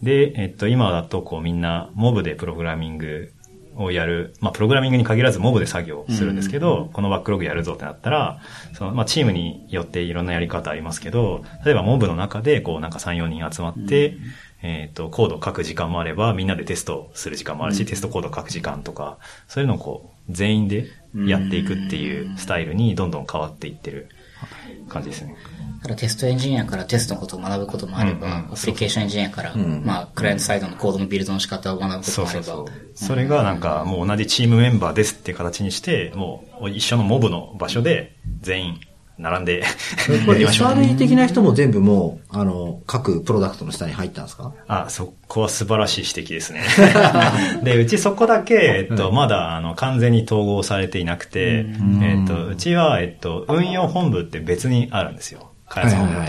[0.01, 3.31] で、えっと、今だとこう、みんな、モブでプログラミング
[3.75, 8.39] をやる、まあ、プログラミングに限らずモブで作業するんですけど、このバックログやるぞってなったら、
[8.73, 14.17] その、まあ、チームによっていろんなやり方ありますけど、例えばモブの中で、こう、なんか3、4人集まって、
[14.67, 20.87] えっ、と、コードを書く時間もあれば、みんなでテストする時間もあるし、テストコードを書く時間とか、そういうのをこう、全員で
[21.25, 24.09] やっていくっていうスタイルにどんどん変わっていってる
[24.89, 25.37] 感じですね。
[25.83, 28.33] ただテストエンジニアからテストのことを学ぶこともあれば、うん。
[28.33, 32.45] うん、アプリケーションエンジニアから、うん、まあ、クライアントサイドのコードのビルドの仕方を学ぶこともあれば。
[32.45, 38.79] そうそうそれがなんか、もう同じチームメンバーですっていう形にして、もう一緒のモブの場所で全員
[39.17, 39.63] 並んで
[40.25, 44.53] これ SRE 的な人も全部もう、あの、各プロダクトの下に入ったんですか？
[44.67, 46.61] あ、そこは素晴らしい指摘ですね。
[47.63, 51.65] で、うちそこだけ、えっと、まだ、あの、完全に統合されていなくて、
[52.01, 55.51] えっと、うちは、えっと、運用本部って別にあるんですよ。
[55.69, 56.21] 開発本部と。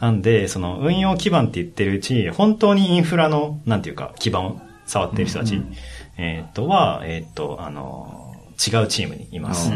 [0.00, 5.60] なんで、その、運用基盤って言ってるうち、本当にインフラの、なんていうか、基盤を触ってる人たち、
[6.18, 8.22] えっと、は、えっと、あの、
[8.56, 9.70] 違うチームにいます。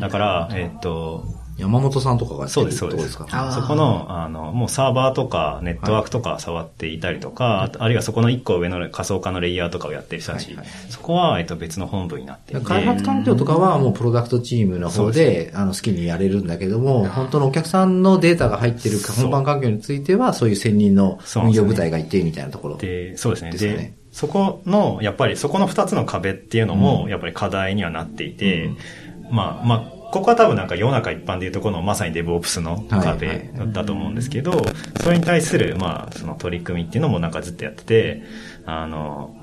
[0.00, 1.24] だから、えっと、
[1.60, 3.12] 山本さんとかがそうです、そうです。
[3.12, 3.26] そこ
[3.74, 12.64] の、あの、もうサーバーとかネットワークとか触っていたりとか、はい、あるいはそこの一個上の仮想化のレイヤーとかをやってる人たち、はいはい、そこは、えっと、別の本部になっていて。
[12.64, 22.76] 開発環境とかはもうプロダクトチームの方で、あの、好きにやれるんだけども、本当のお客さんのデータが入ってる本番環境については、そういう専任の運用部隊がいてみたいなところ。
[22.76, 23.52] で、そうですね。
[23.52, 28.76] で、そこの、やっぱりそこの二つの壁っていうのも、やっぱり課題にはなっていて、うん、
[29.30, 34.64] まあ、まあ、ここは多分なんか世の中一般でいうとこのまさにデブオプスの壁だと思うんですけど、
[35.02, 38.22] それに対する、まあ、その取り組みっていうのもなんかずっとやってて、
[38.66, 39.36] あの、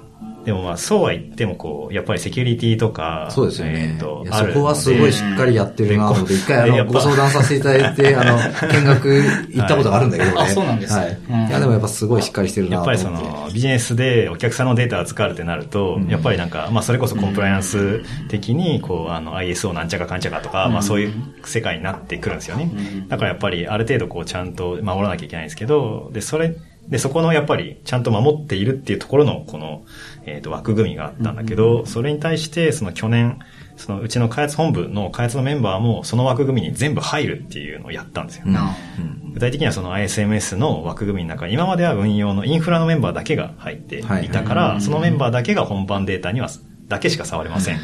[0.47, 3.97] でもまあ、そうは言ってもこう、やっぱりセキュリティとか、そうですよね。
[3.97, 9.13] えー、とそこはすごいしっかりやってるなと思って、一回あの、ご相談させていただいて、 あの、見学
[9.49, 10.37] 行ったことがあるんだけどね。
[10.39, 11.17] あ、そうなんですはい。
[11.49, 22.71] いや、でもやっぱすごいしっかりしてるなやっぱりその、ビジネスでお客さんのデータを扱うってなると、やっぱりなんか、まあ、それこそコンプライアンス的に、こう、あの、ISO なんちゃかかんちゃかとか、まあ、そういう世界になってくるんですよね。
[23.09, 26.55] だからやっぱり、ある程度こう、ちゃんと守らなきゃいけないんですけど、で、それ、
[26.89, 29.83] で、そこのやっぱり、ちゃんと守っているっていうところの、この、
[30.27, 33.39] えっ、ー、と、枠組みがあったんだけど、それに対して、その去年、
[33.77, 38.43] そのうちの開発本部の開発のメンバーも、その枠組みに全部入るっていうのをやったんですよ。
[38.45, 46.49] うん、具体的にはその ISMS の枠組みの中、今までは運用のインフラのメンバーだけが入っていたから、そのメンバーだけが本番データには、
[46.89, 47.79] だけしか触れません。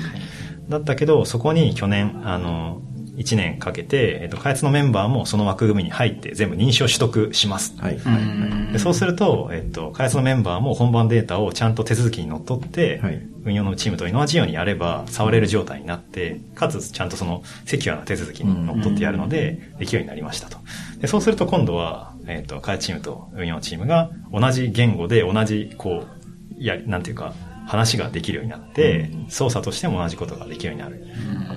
[0.67, 2.81] だったけど、そこに去年、あの、
[3.15, 7.75] 1年かけて、えっと、開発のメンバーもその枠組みに入って全部認証取得します。
[7.77, 7.97] はい。
[7.99, 20.57] はい、でそうすると、えっと、開発のメンバーも本番データをちゃんと手続きにのっとって、はい、運用のチームと同じようにやれば触れる状態になって、かつちゃんとそのセキュアな手続きにのっとってやるので、できるようになりましたと。
[20.99, 26.23] でそうすると今度は、えっと、開発チームと運用チームが同じ言語で同じ、こう、
[26.63, 27.33] や、なんていうか、
[27.65, 31.05] 話ができるようになって、操作としても同じことができるようになる。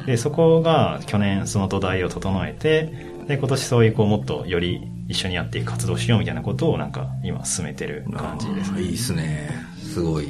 [0.06, 2.92] で、そこが去年その土台を整えて、
[3.26, 8.82] で、今年そういうこうもっとより一緒にやっていく活動しようみたいなことをなんか今進めてる感じですね。
[8.82, 9.50] いいですね。
[9.78, 10.28] すごい。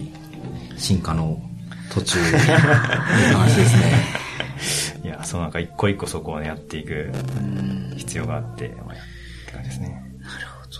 [0.76, 1.40] 進化の
[1.92, 2.26] 途中、 いい
[3.32, 4.26] 話ですね。
[5.04, 7.12] いや、そうなんか一個一個そこをね、やっていく
[7.96, 8.96] 必要があって、まあ、っ
[9.46, 9.88] て感じですね。
[9.88, 10.76] なるほど。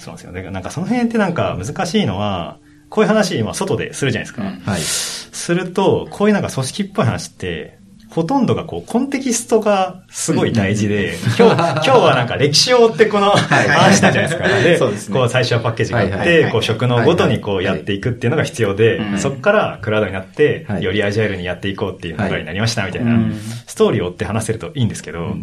[0.00, 0.32] そうなんですよ。
[0.32, 2.58] で、なんかその辺ってなんか難しいのは、
[2.90, 4.70] こういう話、今、外でするじゃないですか。
[4.70, 4.80] はい。
[4.80, 7.78] すると、こういうなんか組織っぽい話って、
[8.10, 14.48] ほとんどがこう、コンテキストがすごい大事で、今日、 今日はなんか歴史を追ってこの 話したじゃないですか。
[14.48, 23.16] で、そうですね、こう最初はパッケージがあって、こう職能ごとにこうやっていくっていうのが必要で、そこからクラウドになって、よりアジャイルにやっていこうっていう流れになりましたみたいな、
[23.68, 25.36] ストーリーを追って話せるといいんですけど、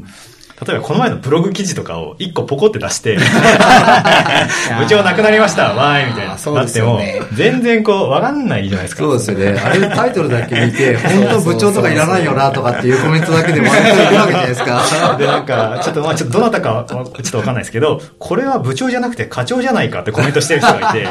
[0.66, 3.16] 例えばこの前のブログ記事とかを一個ポコって出して、
[4.80, 6.36] 部長なくなりました、わーい、みたいな。
[6.36, 6.99] なっても、
[7.34, 9.03] 全然こう、わかんないじゃないですか。
[9.03, 9.53] そうですよね。
[9.64, 15.16] あれタイトルだけ見て、 本当部長とかいらないよな、とかっていうコメントだけで割といくわけじゃないですか。
[15.20, 21.08] で、なんか、ちょっと、まあちょっとどなたか、ちょっとわかんないですけど、これは部長じゃなくて課長じゃないかってコメントしてる人がいて、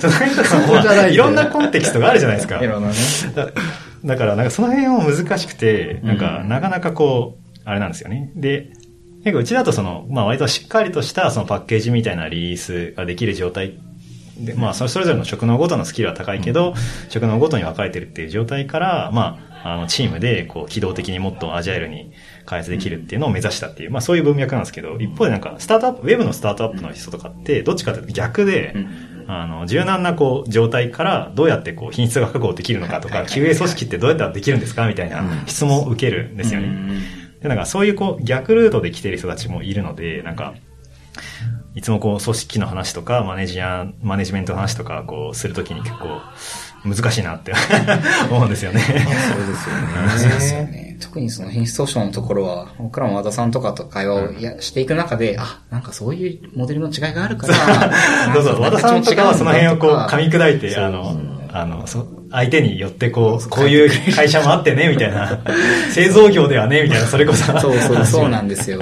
[0.00, 2.56] その辺とかも、いろんなコンテキストがあるじゃないですか。
[2.56, 2.94] いろんなね。
[4.04, 8.32] だから、なんかその辺も難しくて、なんか、なかなかこう、あれなんですよね。
[8.34, 8.72] で、
[9.24, 13.78] 結構うちだとその、まあ割としっかりとしたそのパッケージみたいなリリースができる状態。
[14.38, 16.72] で、まあそれぞれの職能ごとのスキルは高いけど、
[17.10, 22.12] 職能ごとに分かれてるっていう状態から、まあ、あのチームでこう機動的にもっとアジャイルに
[22.46, 28.74] 開発できるっていうのを目指したっていう、まあそういう文脈なんですけど、一方でなんか、スタートアップ、ウェブのスタートアップの人とかって、どっちかというと逆で、
[29.26, 37.27] あの、柔軟なこう、状態からどうやってこう、品質が確保できるのかとか、QA 組織ってどうやったらできるんですかみたいな質問を受けるんですよね。
[37.40, 40.54] で、なんかそういうこう、逆ルートで来てる人たちもいるので、なんか、
[41.74, 46.20] いつもこう、組織の話とか、マネジア、マネジメントの話とか、こう、するときに結構、
[46.84, 47.52] 難しいなって
[48.30, 48.80] 思うんですよね。
[48.80, 50.10] そうですよね。
[50.18, 50.96] そうですよね。
[51.00, 57.54] 特にその品質訴訟のところは、僕らも和田さんとかと会話をや、していく中で、あ、なんかそういうモデルの違いがあるから、
[58.34, 61.16] そうそう、和田さんとかはその辺をこう噛み砕いて、あの、
[61.52, 65.40] あの、そ相手によってこう、こういう会社もあってね、みたいな。
[65.90, 67.44] 製造業ではね、みたいな、それこそ。
[67.58, 68.80] そうそう、 そうなんですよ。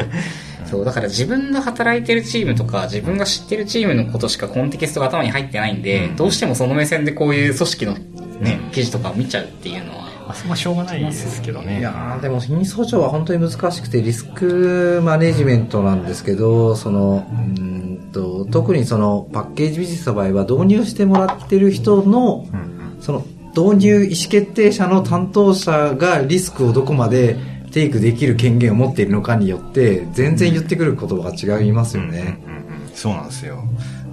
[0.64, 7.97] そう、だから自分の働いてるチームとか、自分が知ってるチームのことしかコンテキストが頭に入ってないんで、うん、どうしてもその目線でこういう組織の
[8.40, 11.78] ね、記事とかを見ちゃうっていうのは、まあ、そはしょうがないですけどね。
[11.78, 23.24] いやでも、品質保証は本当に難しくて、リスクマネジメントなんですけど、その、うんと、特にその、パッケージビジネスの場合は、導入してもらってる人の、うん、その、
[23.57, 27.36] 導入意思決定者の担当者がリスクをどこまで
[27.72, 33.64] テイクできる権限を持っているのかによって全然言ってくる言葉が違いますよね、うんうんうん、そうなんですよ。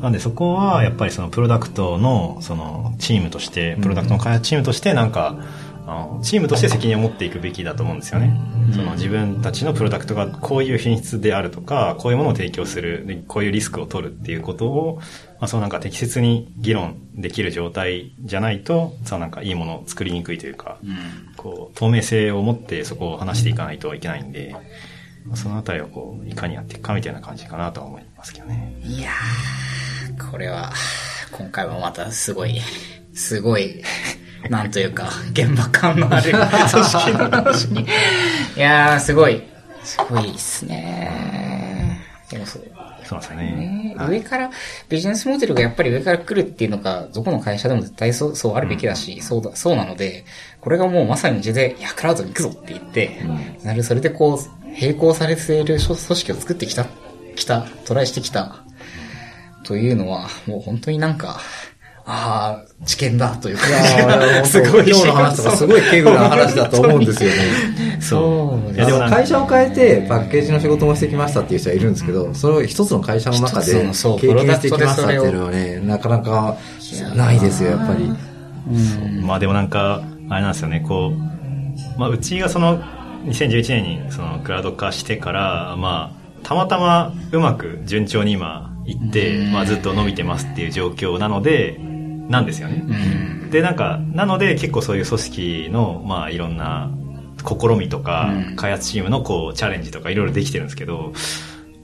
[0.02, 5.38] なんでそこはやっぱりそのプロダクトのそのチームとしてプロダクトの開発チームとしてなんか、
[5.86, 8.40] あのチームとして責任を持っていくべきだと思うんですよね。
[8.74, 15.02] その自分たちのプロダクトがこういう品質であるとか、こういうものを提供する、こういうリスクを取るっていうことを、
[15.40, 20.78] まあ、そうなんか適切に議論できる状態じゃないと、そうなんかいいものを作りにくいというか、
[21.36, 24.56] こう、透明性を持ってそこを話していかないといけないんで、
[25.36, 28.80] そのあたりをこう、いかにやっていくかみたいな感じかなとは思いますけどね。
[28.84, 30.72] いやー、これは、
[31.32, 32.62] 今回もまたすごい、
[33.14, 33.84] すごい、
[34.50, 36.32] なんというか、現場感のある
[36.72, 37.82] 組織の話に。
[37.82, 39.42] いやー、すごい。
[39.84, 42.00] すごいっすね。
[42.30, 42.64] でもそう。
[43.06, 43.96] そうですね。
[44.10, 44.50] 上から、
[44.90, 50.26] ビジネスモデルがやっぱり上から来るっていうのが、どこの会社でも絶対そう、そうあるべきだし、うん、そうだ、そうなので、
[50.62, 56.86] これがもうまさに字で、いや、クラウドに行くぞって言って、うん、なる、それでこう、並行されている組織を作ってきた、
[57.36, 58.64] きた、トライしてきた、
[59.64, 61.40] というのは、もう本当になんか、
[62.06, 63.64] ああ、知見だというか。
[64.46, 64.90] すごい。
[64.90, 67.36] 今日の話とかすごい軽具な話だと思うんですよね。
[68.02, 68.74] そう。
[68.74, 76.58] いやでも会社を変えてパッケージの仕事もしてきましたっていう人はいるんですけど、それを一つの会社の中で経験してきましたっていうのはね、なかなか
[77.16, 78.12] ないですよ、やっぱり。
[79.22, 82.82] まあでもなんか、あれなんですよね、こう、まあうちがその、
[83.26, 91.80] 2011年にそのクラウド化してから、まあ、たまたまうまく順調に今行って、まあずっと伸びてますっていう状況なので、
[92.34, 92.84] なんですよね。
[93.44, 96.92] うん、で、なんか、なので結構そういう組織の、まあいろんな
[97.48, 101.14] 試みとか、開発チームのこうチャレンジとかいろいろできてるんですけど、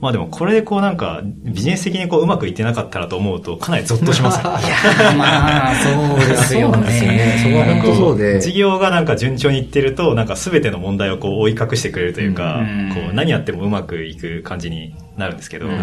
[0.00, 4.64] まあでもこれでこうなんかビジネス的にこううまくいってなかったらと思うとかなりゾッとしますよね。
[4.64, 7.36] いやまあそうですよね。
[7.44, 8.40] そこは本当そうで。
[8.40, 15.74] 事業がなんか順調にいってるとなんか全ての問題をこう追い隠してくれるというか、うこう何やってもうまくいく感じになるんですけど、ま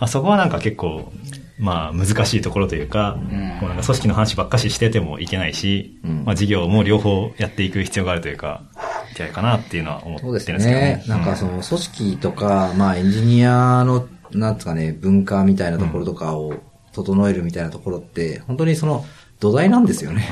[0.00, 1.12] あそこはなんか結構
[1.60, 3.20] まあ難しいところというか、うん、
[3.60, 8.64] こうなんか組織の話ばっかししててもいけないし、うん、まあ事業も両方やっていく必要があるというか、
[9.12, 10.62] いけないかなっていうのは思ってるんですけど。
[10.62, 10.70] ね。
[10.70, 16.54] ねなんかその組織とか、まあエンジニアの、なんつかね、文化みたいなところとかを
[16.92, 19.04] 整えるみたいなところって、本当にその
[19.38, 20.28] 土台なんですよね。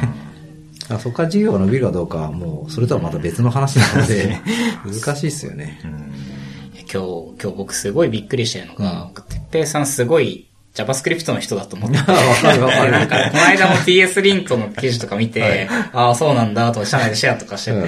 [0.98, 4.40] そこから事業が伸びるかどうかはもう、それとはまた別の話なので、
[4.86, 5.78] 難しいですよね。
[6.90, 11.98] 今日、今日僕すごいびっくりしてるのが、てっぺいさんすごい JavaScript の人だと思って。
[11.98, 12.92] わかるわかる。
[12.92, 17.86] なんか、この間も TS リンクの記事とか見て、はい、ああ、そうなんだと、社内でシェアとかしてて、うん、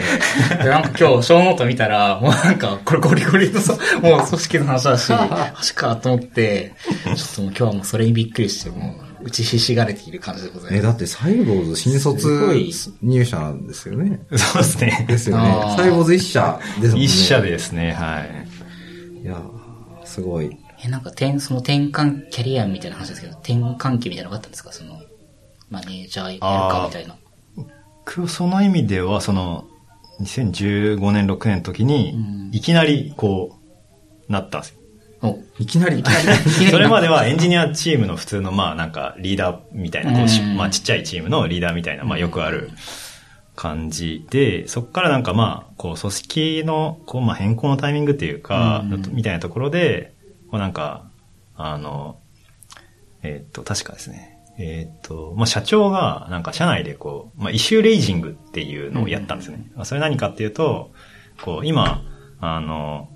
[0.65, 3.61] で、なんか今日、ショーノート見たら、もうなんか、これゴリゴリの、
[4.01, 6.73] もう組織の話だし、 マジかと思って、
[7.05, 10.75] ちょっともう今日はもうそれにびっくりして、もう、打ちひしがれている感じでございます。
[10.77, 12.55] え、だってサイボウズ新卒
[13.03, 14.21] 入社なんですよね。
[14.37, 15.05] そうですね。
[15.09, 15.75] ですよね。
[15.77, 17.05] サイボウズ一社ですもんね。
[17.05, 19.23] 一社ですね、はい。
[19.23, 19.37] いや、
[20.05, 20.57] すごい。
[20.85, 24.73] え、なんか転、その転換キャリアみたいな話ですけど、転換期みたいなのがあったんですか？
[24.73, 25.01] その、
[25.71, 27.17] マネージャーやるかみたいな。
[28.05, 29.67] 僕その意味では、その、
[30.21, 33.59] 2015年、6年の時に、いきなり、こ
[34.29, 34.71] う、なったんです
[35.23, 35.39] よ。
[35.59, 36.27] いきなり、いきなり。
[36.71, 42.71] それまではエンジニアチームの普通の、まあなんかリーダーみたいな、こうまあちっちゃいチームのリーダーみたいな、まあよくある
[43.55, 50.15] 感じで、そこからなんかまあ、こう組織の、こうまあ変更のタイミングっていうか、みたいなところで、
[50.51, 51.11] こうなんか、
[51.57, 52.19] あの、
[53.23, 54.39] えっ、と、確かですね。
[54.59, 59.71] えっ、と、まあ、社長が、なんか社内でこう、まあ、イシューレイジングっていうのをやったんですね。
[59.77, 60.91] うん、それ何かっていうと、
[61.43, 62.03] こう、今、
[62.41, 63.09] あの、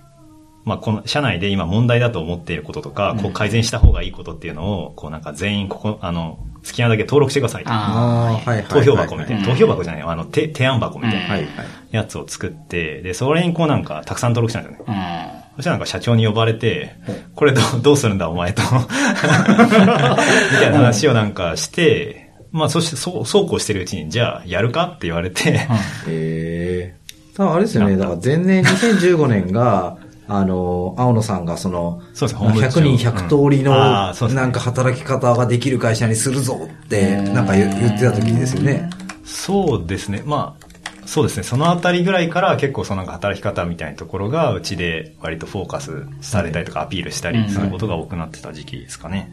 [0.64, 7.70] まあ、この、社内で今問題だと思っていることとか、こう改善した方がいいことっていうのを、こうなんか全員ここ、あの、好きなだけ登録してくださいと。
[7.70, 8.64] あああ、はい。
[8.64, 9.40] 投票箱みたいな。
[9.40, 11.48] うん投票箱じゃない、あの、て提案箱みたいなはいはい。
[11.90, 15.43] やつを作って、で、それにこうなんか、たくさん登録したんですよね。
[15.54, 15.56] あ。
[15.56, 16.96] そしたらなんか社長に呼ばれて、
[17.34, 18.62] これどうどうするんだお前と。
[18.62, 25.66] みたいな話をなんかして、まあそしてそう、そうこうしてるうちに、じゃあやるかって言われて、
[26.08, 27.04] ええ
[27.36, 27.96] 多分あれですよね。
[27.96, 29.96] だから前年2015年が、
[30.26, 38.88] あの、青野さんがその、そうですね本部長100人100通りの、うんあーそうですねなんか働き方ができる会社にするぞって、なんか言言ってた時ですよね。
[39.24, 40.22] そうですね。
[40.24, 40.63] まあ、
[41.06, 41.42] そうですね。
[41.42, 49.30] そのあたりぐらいから結構そのなんか働き方みたいなところがうちで割とフォーカスされたりとかアピールしたりすることが多くなってた時期ですかね。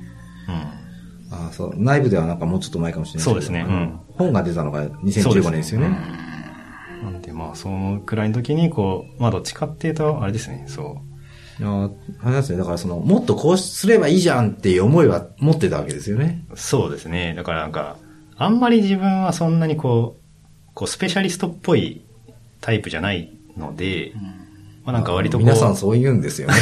[0.48, 0.56] うん。
[1.34, 5.98] あーそう内部ではなんかもうちょっと前かもしれないそうですねうん本が出たのが2015年ですよね。
[7.04, 11.02] なんでまあ、そのくらいの時にこう、まあどっちかっていうと、あれですね、そ
[11.60, 11.64] う。
[11.64, 11.92] いやー
[12.22, 12.58] あれですね。
[12.58, 16.46] だからその、もっとこうすればいいじゃんっていう思いは持ってたわけですよね。
[16.54, 17.34] そうですね。
[17.36, 17.98] だからなんか、
[18.38, 20.21] あんまり自分はそんなにこう、
[20.74, 22.02] こうスペシャリストっぽい
[22.62, 24.14] タイプじゃないので、
[24.84, 26.54] まあなんか割と皆さんそう言うんですよね。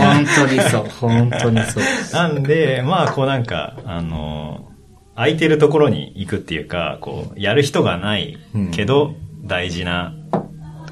[0.00, 0.86] 本当にそう。
[1.00, 1.84] 本当にそう。
[2.12, 4.70] なんで、まあこうなんか、あの、
[5.14, 8.38] 空いてるところに行くっていうか、こう、やる人がない
[8.72, 10.14] けど、大事な、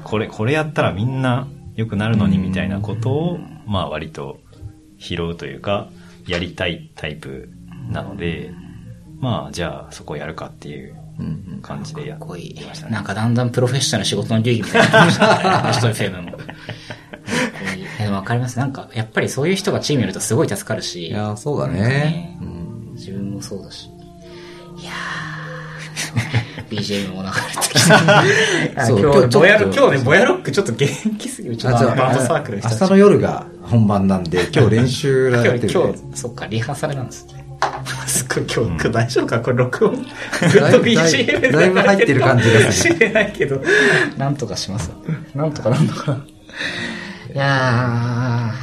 [0.03, 4.39] これ、これやったらみんな良くなるのにみたいなことを、まあ割と
[4.99, 5.89] 拾うというか、
[6.27, 7.49] やりたいタイプ
[7.89, 8.51] なので、
[9.19, 10.95] まあじゃあそこやるかっていう
[11.61, 12.87] 感じでやっかっこいいてました。
[12.87, 12.91] ね。
[12.91, 15.93] なんかだんだんプロフェッショナルな仕事の流儀みたいになってきましたね。
[15.93, 16.37] 人フェムも。
[18.11, 18.59] わかります。
[18.59, 21.07] なんか、やっぱりそういう人がチームにいるとすごい助かるし。
[21.07, 22.37] いやーそうだね。
[22.41, 23.87] うん自分もそうだし。
[24.77, 25.33] いやー。
[26.69, 28.81] BGM も流れてきた。
[28.81, 30.87] あ そう今日、今日ちょっとボヤロ今日ね、ボヤロックちょっと元
[31.17, 31.53] 気すぎる。
[31.55, 35.73] うちのあじゃあバンドサークル明日の夜が本番なんで、今日練習やって今日。
[35.77, 37.45] 今日、そっか、リハーサルなんですね。
[38.41, 39.39] 今日、今日大丈夫か？
[39.39, 39.95] これ録音。
[39.95, 43.61] ずっとだいぶ BGM でだいぶ入ってる感じがする知れないけど、
[44.17, 44.91] なんとかします。
[45.35, 46.17] なんとかなんとか。
[47.33, 48.53] いやー、あ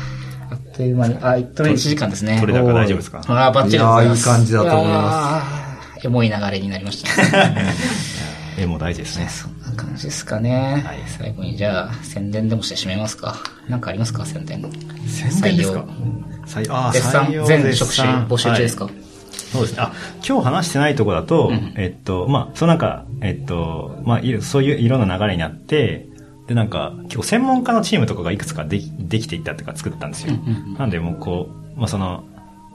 [0.55, 2.39] っという間に、あ、1と目1時間ですね。
[2.41, 3.21] 取れ高大丈夫ですか？
[3.27, 3.81] あー、バッチリです。
[3.81, 5.43] いやーいい感じだと思いま
[5.95, 6.07] すす。
[6.07, 7.75] エモい流れになりましたね。
[8.59, 9.29] え、もう大事ですね。
[9.29, 10.83] そんな感じですかね。
[10.87, 13.37] はい最後にじゃあ、宣伝でもして締めますか？
[13.69, 14.25] なんかありますか？
[14.27, 14.63] 宣伝。
[15.07, 15.85] 宣伝ですか？
[16.47, 18.95] 採用あー絶賛採用、全絶職種賛募集中ですか、はい
[19.53, 19.79] そうですね。
[19.81, 19.93] あ、
[20.27, 26.07] 今日話してないとこだと、んえっと、まあ、そのなんか、えっと、まあ、そういういろんな流れになって、
[26.47, 30.35] で、なんか、結構専門家のチームとかがいくつかできできていったっていうか作ったんですよ。
[30.79, 32.25] なんで、もうこう、まあ、その、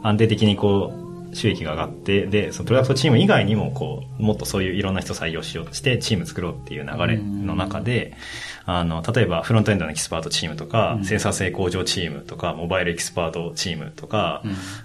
[0.04, 1.06] 安定的にこう、
[1.36, 8.14] 収益が上がって、で、そのプロダクトチーム以外にも、こう、もっとそういういろんな人採用しようとして、チーム作ろうっていう流れの中で、
[8.66, 14.42] あの、例えば、フロントエンドのエキスパートチームとか、センサー性向上チームとか、モバイルエキスパートチームとか、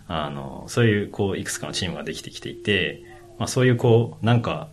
[0.07, 3.03] あの、そういう、こう、いくつかのチームができてきていて、
[3.39, 4.69] まあ、そういう、こう、なんか、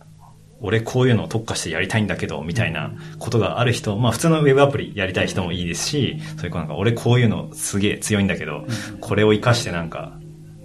[0.60, 8.66] 俺こういうのを特化してやりたいんだけど、みたいなことがある人、まあ普通のウェブアプリやりたい人もいいですし、そういうなんか俺こういうのすげえ強いんだけど、
[9.00, 10.17] これを活かしてなんか、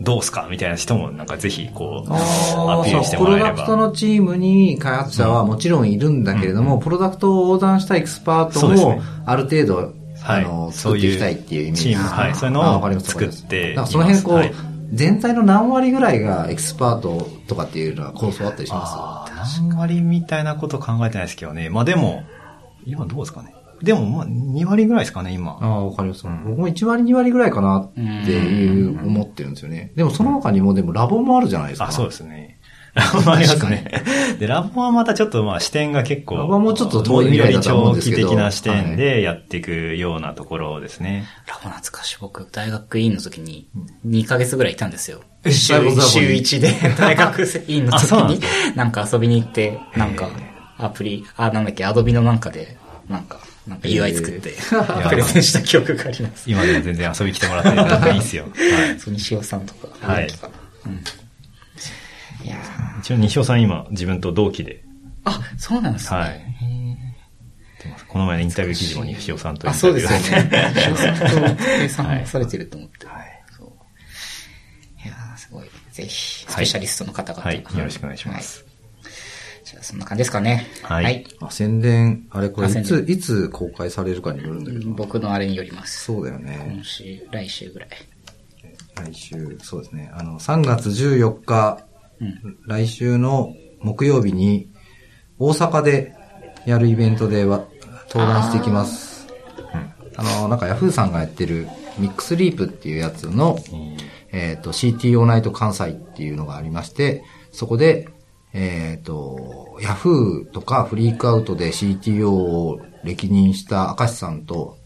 [0.04, 0.48] どうすか？
[0.52, 3.48] みたいな人もなんかぜひこう、アピールしてもらえれば。
[3.48, 9.94] プロダクトのチームに開発者はもちろんいるんだけれども、プロダクトを横断したエキスパートもある程度、
[10.26, 11.00] あ、はい、の、そうい。
[11.00, 14.54] う作っていきたいっていうイメージチームはいそういうのを作ってその辺こう、はい
[14.94, 18.94] 全体の何割ぐらいがエキスパートとかっていうのは構想あったりします。
[18.96, 21.36] ああ、何割みたいなこと考えてないです。
[21.36, 21.72] けどね。
[21.72, 22.22] まあでも、
[22.86, 23.56] 今どうですかね。
[23.84, 25.58] でもまあ2割ぐらいですかね、今。
[25.62, 26.24] ああ、わかります。
[26.24, 29.92] 僕も1割2割ぐらいかなっていう思ってるんですよね。
[29.96, 31.90] でもその他にもでもラボもあるじゃないですか。
[31.90, 32.60] あ、そうですね。
[32.94, 33.92] ラボもありますね。
[34.40, 36.38] で、ラボはまたちょっとまあ視点が結構。
[36.38, 41.26] ラボはもうちょっと遠い未来だと思うんですけどより長期的な視点でやっていくようなところですね。
[41.48, 42.18] ラボ懐かしい。
[42.22, 43.68] 僕、大学院の時に
[44.08, 45.20] 2ヶ月ぐらいいたんですよ。
[45.44, 48.40] え週ラボザボに週1で大学院の時 あそうなんに
[48.76, 50.30] なんか遊びに行って、なんか
[50.78, 52.78] アプリ、あ、なんだっけ、アドビのなんかで、
[53.10, 54.54] なんか、なんか UI 作って、
[55.10, 56.50] プレゼンした記憶があります。
[56.50, 58.44] 今でも全然遊び来てもらって全然いいっすよ。
[58.54, 59.00] はい。
[59.00, 59.88] そう、西尾さんとか。
[60.14, 60.28] はい
[60.86, 61.04] うん。
[62.46, 64.84] いやー一応西尾さん今自分と同期で。
[65.24, 66.18] あ、そうなんですね。
[66.18, 66.54] はい
[68.08, 70.74] この前のインタビュー記事も西尾さんとーあ、インタそうビューですよね。
[70.76, 73.08] 西尾さんと計はい算されてると思って。
[73.08, 73.44] はい。
[73.58, 73.68] そう。
[75.06, 75.70] いやーすごい。
[75.92, 77.44] ぜひ、スペシャリストの方々。
[77.44, 78.63] はいよろしくお願いしますはい。
[79.74, 80.68] じゃあ、そんな感じですかね。
[80.84, 84.92] はいあ宣伝、あれこれいつ、伝いつ公開されるかによるんだけど。
[84.92, 86.06] 僕のあれによります。
[86.06, 86.74] そうだよね。
[86.76, 87.90] 今週、来週ぐらい。
[88.96, 90.12] 来週、そうですね。
[90.14, 91.86] あの、3月14日、
[92.22, 92.58] うん。
[92.68, 94.70] 来週の木曜日に、
[95.40, 96.14] 大阪で
[96.68, 97.66] やるイベントでは、
[98.10, 99.28] 登壇していきます。
[100.16, 101.68] あの、なんか Yahoo さんがやってる
[101.98, 103.58] ミックスリープっていうやつの、
[104.32, 108.10] えっ、と、CTO ナイト関西っていうのがありまして、そこで、
[108.54, 110.50] えっ、と、Yahoo!
[110.52, 114.78] とかフリークアウトで CTO を歴任した明石さんと、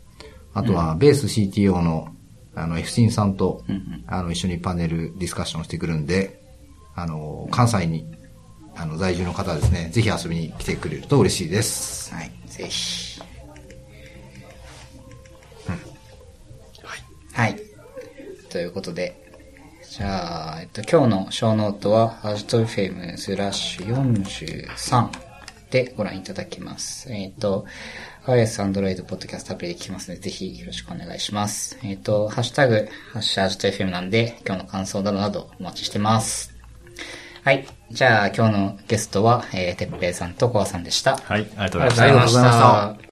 [0.53, 2.09] あとはベース CTO の、
[2.55, 3.63] あの、F シンさんと、
[4.07, 6.41] あの、一緒にパネルディスカッションしてくるんで、
[6.95, 8.05] あの、関西に、
[8.75, 12.13] あの、在住の方はですね、ぜひ遊びに来てくれると嬉しいです。
[12.13, 13.21] はい、ぜひ。
[17.37, 17.55] はい。
[18.49, 19.26] ということで、
[19.97, 25.09] じゃあ、えっと、今日のショーノートは、 ajito.fm スラッシュ43
[25.71, 27.11] でご覧いただきます。
[27.11, 27.65] えっと、
[28.27, 31.79] iOS、Android、ポッドキャストアプリで聞きますので、ぜひよろしくお願いします。
[31.81, 36.53] えっと、ハッシュタグ、ハッシュ ajitofm なんで、今日の感想などなどお待ちしてます。
[37.43, 37.65] はい。
[37.89, 41.17] じゃあ、今日のゲストは、えー、てっぺいさんとコアさんでした。
[41.17, 43.06] はい、ありがとうございましたありがとうございました。